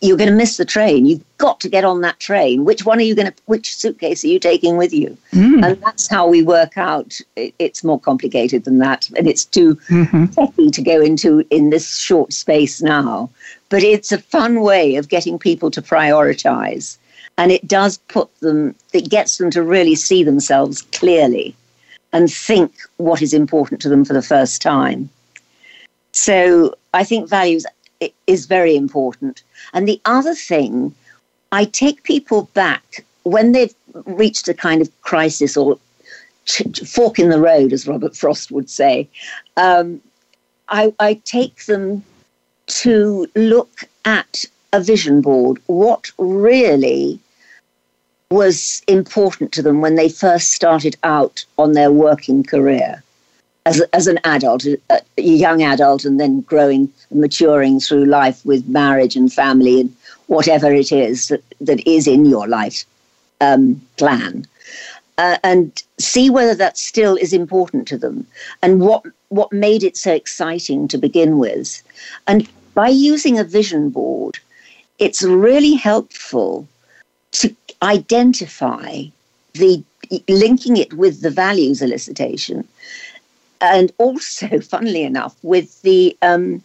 [0.00, 1.06] you're going to miss the train.
[1.06, 2.64] You've got to get on that train.
[2.64, 3.34] Which one are you going to?
[3.46, 5.16] Which suitcase are you taking with you?
[5.32, 5.64] Mm.
[5.64, 7.20] And that's how we work out.
[7.36, 10.70] It's more complicated than that, and it's too mm-hmm.
[10.70, 13.30] to go into in this short space now.
[13.68, 16.98] But it's a fun way of getting people to prioritize,
[17.38, 18.74] and it does put them.
[18.92, 21.54] It gets them to really see themselves clearly
[22.14, 25.10] and think what is important to them for the first time.
[26.12, 27.66] So I think values
[28.26, 29.42] is very important.
[29.74, 30.94] And the other thing,
[31.50, 33.74] I take people back when they've
[34.06, 35.78] reached a kind of crisis or
[36.86, 39.08] fork in the road, as Robert Frost would say.
[39.56, 40.00] Um,
[40.68, 42.04] I, I take them
[42.66, 45.58] to look at a vision board.
[45.66, 47.18] What really
[48.34, 53.02] was important to them when they first started out on their working career
[53.66, 58.44] as, as an adult, a, a young adult, and then growing, and maturing through life
[58.44, 62.84] with marriage and family and whatever it is that, that is in your life
[63.40, 64.46] um, plan.
[65.16, 68.26] Uh, and see whether that still is important to them
[68.62, 71.80] and what what made it so exciting to begin with.
[72.26, 74.40] And by using a vision board,
[74.98, 76.66] it's really helpful
[77.32, 77.54] to
[77.84, 79.04] identify
[79.52, 79.82] the
[80.28, 82.66] linking it with the values elicitation
[83.60, 86.62] and also funnily enough with the um,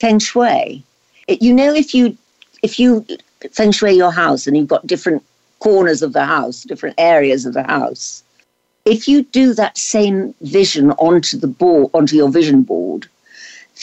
[0.00, 0.82] feng shui.
[1.26, 2.16] It, you know if you
[2.62, 3.06] if you
[3.52, 5.22] feng shui your house and you've got different
[5.58, 8.22] corners of the house different areas of the house
[8.84, 13.06] if you do that same vision onto the board onto your vision board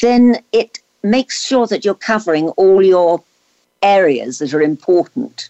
[0.02, 3.24] then it makes sure that you're covering all your
[3.82, 5.50] areas that are important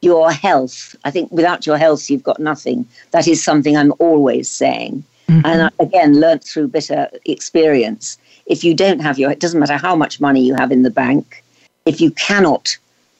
[0.00, 0.94] your health.
[1.04, 2.86] I think without your health, you've got nothing.
[3.10, 5.04] That is something I'm always saying.
[5.28, 5.46] Mm-hmm.
[5.46, 8.18] And I, again, learnt through bitter experience.
[8.46, 10.90] If you don't have your, it doesn't matter how much money you have in the
[10.90, 11.44] bank,
[11.84, 12.76] if you cannot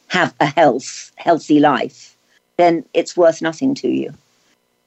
[0.09, 2.14] have a health, healthy life,
[2.57, 4.14] then it's worth nothing to you.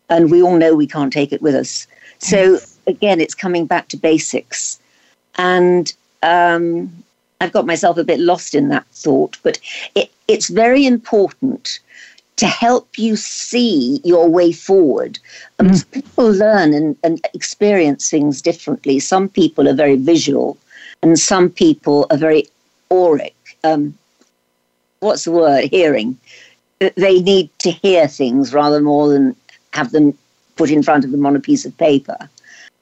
[0.09, 1.87] And we all know we can't take it with us.
[2.19, 4.79] So again, it's coming back to basics.
[5.35, 6.91] And um,
[7.41, 9.59] I've got myself a bit lost in that thought, but
[9.95, 11.79] it, it's very important
[12.35, 15.19] to help you see your way forward.
[15.57, 15.91] And mm.
[15.91, 18.99] people learn and, and experience things differently.
[18.99, 20.57] Some people are very visual,
[21.01, 22.47] and some people are very
[22.91, 23.35] auric.
[23.63, 23.97] Um,
[24.99, 25.65] what's the word?
[25.65, 26.17] Hearing.
[26.79, 29.35] They need to hear things rather more than
[29.73, 30.17] have them
[30.55, 32.17] put in front of them on a piece of paper.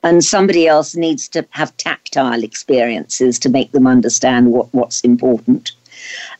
[0.01, 5.71] And somebody else needs to have tactile experiences to make them understand what, what's important.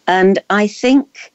[0.07, 1.31] And I think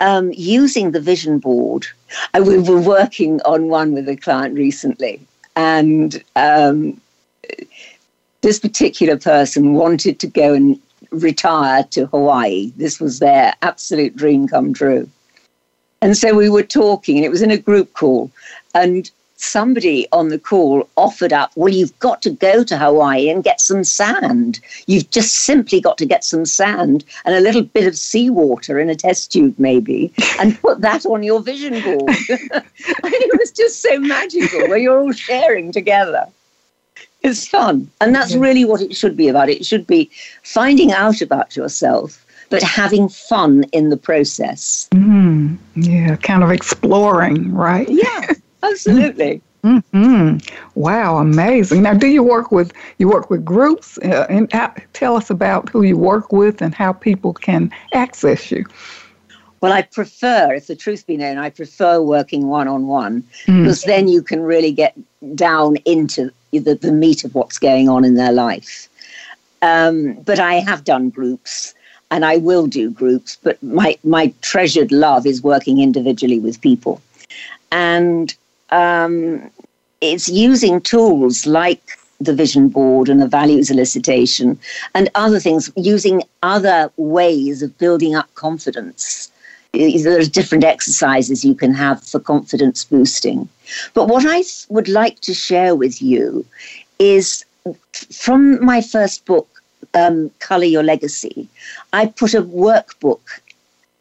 [0.00, 1.86] um, using the vision board,
[2.34, 5.20] I, we were working on one with a client recently,
[5.56, 7.00] and um,
[8.42, 10.80] this particular person wanted to go and
[11.10, 12.72] retire to Hawaii.
[12.76, 15.08] This was their absolute dream come true.
[16.00, 18.30] And so we were talking, and it was in a group call.
[18.74, 23.44] And somebody on the call offered up, well, you've got to go to Hawaii and
[23.44, 24.60] get some sand.
[24.86, 28.90] You've just simply got to get some sand and a little bit of seawater in
[28.90, 32.02] a test tube, maybe, and put that on your vision board.
[32.08, 36.26] it was just so magical where you're all sharing together.
[37.22, 37.90] It's fun.
[38.00, 39.48] And that's really what it should be about.
[39.48, 40.10] It should be
[40.42, 44.88] finding out about yourself, but having fun in the process.
[44.92, 47.88] Mm, yeah, kind of exploring, right?
[47.88, 48.34] Yeah.
[48.62, 49.42] Absolutely.
[49.64, 50.38] Mm-hmm.
[50.76, 51.82] Wow, amazing!
[51.82, 53.98] Now, do you work with you work with groups?
[53.98, 58.52] Uh, and uh, tell us about who you work with and how people can access
[58.52, 58.64] you.
[59.60, 63.82] Well, I prefer, if the truth be known, I prefer working one on one because
[63.82, 64.96] then you can really get
[65.34, 68.88] down into the, the meat of what's going on in their life.
[69.60, 71.74] Um, but I have done groups
[72.12, 77.02] and I will do groups, but my, my treasured love is working individually with people.
[77.72, 78.34] And
[78.70, 79.50] um,
[80.00, 81.82] it's using tools like
[82.20, 84.56] the vision board and the values elicitation
[84.94, 89.30] and other things, using other ways of building up confidence.
[89.72, 93.48] There's different exercises you can have for confidence boosting.
[93.94, 96.44] But what I would like to share with you
[96.98, 97.44] is
[98.10, 99.48] from my first book,
[99.94, 101.48] um, Color Your Legacy,
[101.92, 103.20] I put a workbook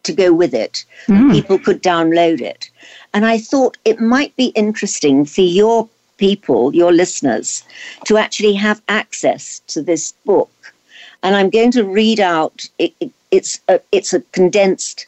[0.08, 0.84] to go with it.
[1.08, 1.32] Mm.
[1.32, 2.70] People could download it.
[3.14, 5.88] And I thought it might be interesting for your
[6.18, 7.64] people, your listeners,
[8.06, 10.52] to actually have access to this book.
[11.24, 15.08] And I'm going to read out, it, it, it's, a, it's a condensed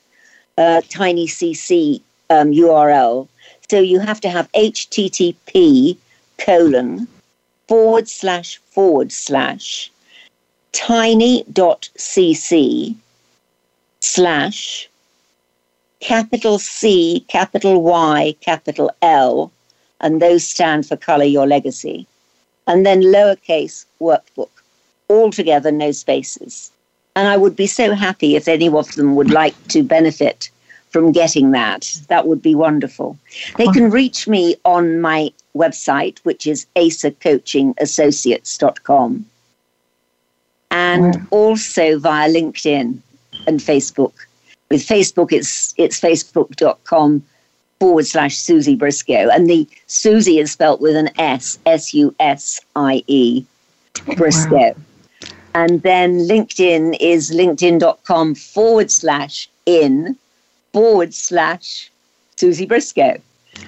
[0.58, 3.28] uh, tiny CC um, URL.
[3.70, 5.98] So you have to have HTTP
[6.38, 7.08] colon
[7.68, 9.92] forward slash forward slash
[10.72, 11.56] tiny.cc
[14.00, 14.89] slash
[16.00, 19.52] capital C, capital Y, capital L,
[20.02, 22.06] and those stand for Color Your Legacy.
[22.68, 24.52] And then lowercase workbook,
[25.08, 26.72] all together, no spaces.
[27.16, 30.52] And I would be so happy if any of them would like to benefit
[30.90, 32.00] from getting that.
[32.08, 33.18] That would be wonderful.
[33.58, 39.26] They can reach me on my website, which is asacoachingassociates.com,
[40.72, 43.00] and also via LinkedIn
[43.48, 44.14] and Facebook.
[44.70, 47.24] With Facebook, it's it's facebook.com
[47.80, 49.30] forward slash Susie Briscoe.
[49.30, 53.46] And the Susie is spelt with an S, S U S I E,
[54.16, 54.74] Briscoe.
[54.74, 54.76] Wow.
[55.56, 60.16] And then LinkedIn is linkedin.com forward slash in
[60.74, 61.90] forward slash
[62.36, 63.20] Susie Briscoe.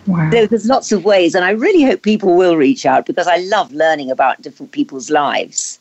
[0.07, 0.29] Wow.
[0.31, 3.37] So there's lots of ways, and I really hope people will reach out because I
[3.37, 5.79] love learning about different people's lives.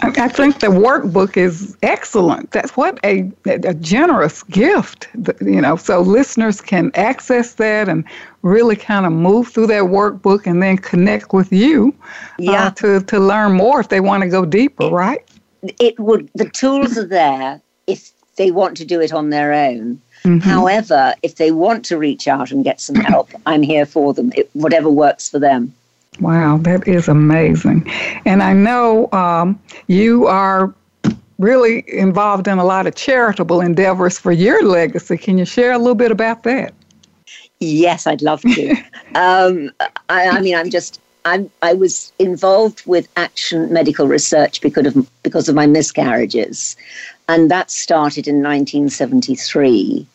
[0.00, 2.50] I think the workbook is excellent.
[2.52, 5.08] That's what a, a generous gift,
[5.40, 5.76] you know.
[5.76, 8.04] So listeners can access that and
[8.42, 12.64] really kind of move through that workbook and then connect with you uh, yeah.
[12.66, 15.24] Uh, to, to learn more if they want to go deeper, right?
[15.62, 16.30] It would.
[16.34, 20.00] The tools are there if they want to do it on their own.
[20.22, 20.38] Mm-hmm.
[20.38, 24.32] However, if they want to reach out and get some help, I'm here for them.
[24.34, 25.74] It, whatever works for them.
[26.20, 27.88] Wow, that is amazing.
[28.26, 30.74] And I know um, you are
[31.38, 35.16] really involved in a lot of charitable endeavors for your legacy.
[35.16, 36.74] Can you share a little bit about that?
[37.60, 38.70] Yes, I'd love to.
[39.14, 39.70] um,
[40.08, 41.00] I, I, mean, I'm just.
[41.24, 46.76] I'm, I was involved with Action Medical Research because of because of my miscarriages,
[47.28, 50.06] and that started in 1973.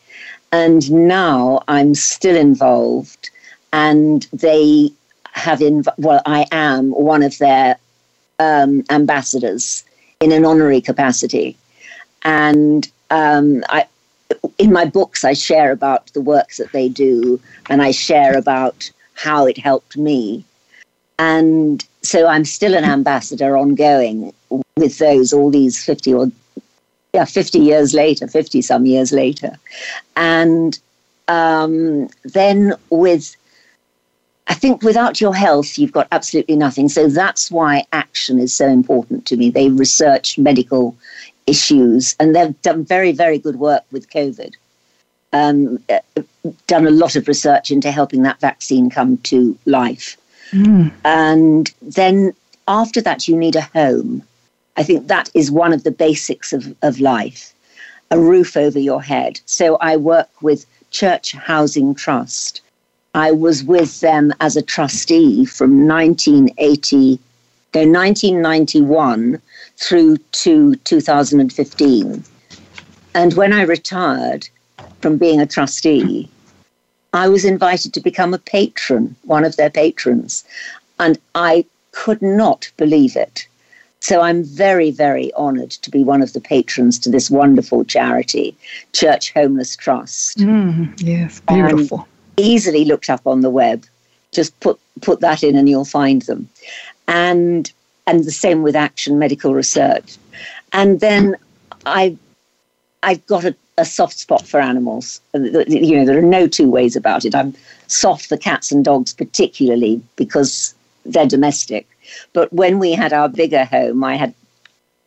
[0.52, 3.30] And now I'm still involved,
[3.72, 4.92] and they
[5.34, 7.76] have in well, I am one of their
[8.38, 9.84] um, ambassadors
[10.20, 11.56] in an honorary capacity,
[12.22, 13.86] and um, I,
[14.58, 18.90] in my books, I share about the work that they do, and I share about
[19.14, 20.44] how it helped me,
[21.18, 24.32] and so I'm still an ambassador ongoing
[24.76, 26.30] with those all these fifty or
[27.14, 29.56] yeah, 50 years later, 50 some years later.
[30.16, 30.76] And
[31.28, 33.36] um, then with
[34.46, 36.88] I think without your health, you've got absolutely nothing.
[36.88, 39.50] So that's why action is so important to me.
[39.50, 40.96] They research medical
[41.46, 44.54] issues and they've done very, very good work with COVID.
[45.32, 45.98] Um, uh,
[46.66, 50.16] done a lot of research into helping that vaccine come to life.
[50.52, 50.92] Mm.
[51.04, 52.32] And then
[52.68, 54.22] after that, you need a home.
[54.76, 57.54] I think that is one of the basics of, of life
[58.10, 59.40] a roof over your head.
[59.46, 62.60] So I work with Church Housing Trust.
[63.14, 69.40] I was with them as a trustee from 1980, no, 1991
[69.76, 72.24] through to 2015.
[73.14, 74.48] And when I retired
[75.00, 76.28] from being a trustee,
[77.12, 80.44] I was invited to become a patron, one of their patrons.
[80.98, 83.46] And I could not believe it.
[84.00, 88.56] So I'm very, very honored to be one of the patrons to this wonderful charity,
[88.92, 90.38] Church Homeless Trust.
[90.38, 92.00] Mm, yes, beautiful.
[92.00, 92.06] Um,
[92.36, 93.84] easily looked up on the web.
[94.32, 96.48] Just put put that in and you'll find them.
[97.08, 97.70] And
[98.06, 100.16] and the same with Action Medical Research.
[100.72, 101.36] And then
[101.86, 102.16] I
[103.02, 105.20] I've got a, a soft spot for animals.
[105.34, 107.34] You know, there are no two ways about it.
[107.34, 107.54] I'm
[107.86, 110.74] soft for cats and dogs, particularly because
[111.04, 111.86] they're domestic.
[112.32, 114.34] But when we had our bigger home, I had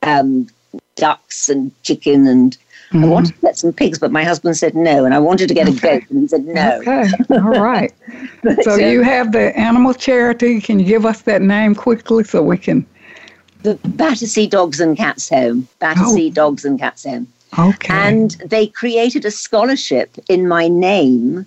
[0.03, 0.47] um,
[0.95, 2.57] ducks and chicken and
[2.91, 3.03] Mm-hmm.
[3.03, 5.53] I wanted to get some pigs, but my husband said no, and I wanted to
[5.53, 5.77] get okay.
[5.77, 6.79] a goat, and he said no.
[6.79, 7.93] Okay, all right.
[8.61, 10.61] so um, you have the animal charity.
[10.61, 12.85] Can you give us that name quickly so we can?
[13.63, 15.67] The Battersea Dogs and Cats Home.
[15.79, 16.33] Battersea oh.
[16.33, 17.27] Dogs and Cats Home.
[17.59, 17.93] Okay.
[17.93, 21.45] And they created a scholarship in my name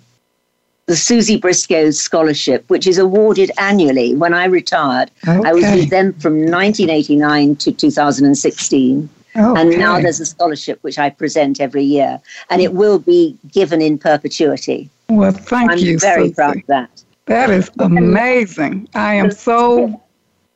[0.91, 4.13] the Susie Briscoe Scholarship, which is awarded annually.
[4.13, 5.47] When I retired, okay.
[5.47, 9.09] I was with them from 1989 to 2016.
[9.35, 9.61] Okay.
[9.61, 12.19] And now there's a scholarship which I present every year,
[12.49, 14.89] and it will be given in perpetuity.
[15.09, 15.93] Well, thank I'm you.
[15.93, 16.33] I'm very Susie.
[16.35, 17.03] proud of that.
[17.25, 18.89] That is amazing.
[18.93, 20.01] I am so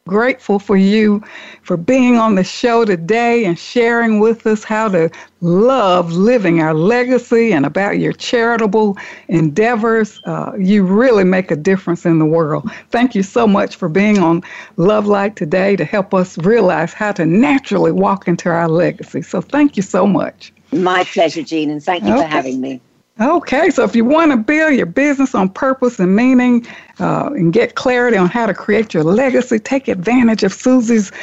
[0.07, 1.19] grateful for you
[1.63, 5.09] for being on the show today and sharing with us how to
[5.41, 8.95] love living our legacy and about your charitable
[9.29, 10.21] endeavors.
[10.25, 12.69] Uh, you really make a difference in the world.
[12.91, 14.43] Thank you so much for being on
[14.77, 19.23] Love Light today to help us realize how to naturally walk into our legacy.
[19.23, 20.53] So thank you so much.
[20.71, 22.21] My pleasure, Jean, and thank you okay.
[22.21, 22.79] for having me.
[23.19, 26.67] Okay, so if you want to build your business on purpose and meaning
[26.99, 31.13] uh, and get clarity on how to create your legacy, take advantage of Susie's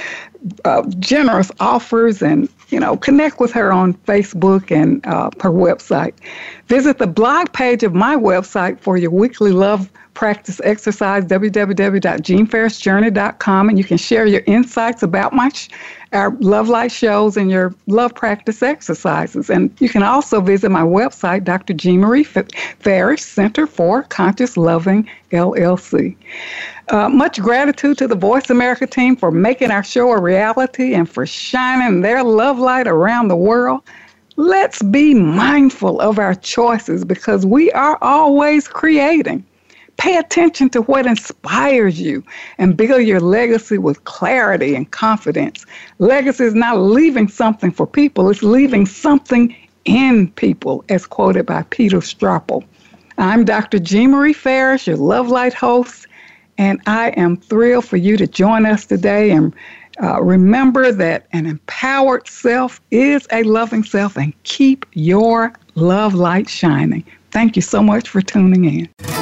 [0.65, 6.15] uh, generous offers and you know connect with her on Facebook and uh, her website.
[6.69, 13.79] Visit the blog page of my website for your weekly love practice exercise, www.jeanfarishjourney.com, and
[13.79, 15.69] you can share your insights about my sh-
[16.13, 19.49] our Love Light shows and your love practice exercises.
[19.49, 21.73] And you can also visit my website, Dr.
[21.73, 26.17] Jean Marie Farish Center for Conscious Loving LLC.
[26.89, 31.09] Uh, much gratitude to the Voice America team for making our show a reality and
[31.09, 33.83] for shining their love light around the world.
[34.37, 39.45] Let's be mindful of our choices because we are always creating.
[39.97, 42.25] Pay attention to what inspires you
[42.59, 45.65] and build your legacy with clarity and confidence.
[45.99, 51.63] Legacy is not leaving something for people, it's leaving something in people, as quoted by
[51.71, 52.65] Peter Strople.
[53.19, 53.79] I'm Dr.
[53.79, 56.07] Jean Marie Farish, your Love Light host,
[56.59, 59.31] and I am thrilled for you to join us today.
[59.31, 59.55] And
[60.03, 66.49] uh, remember that an empowered self is a loving self, and keep your love light
[66.49, 67.05] shining.
[67.31, 69.22] Thank you so much for tuning in.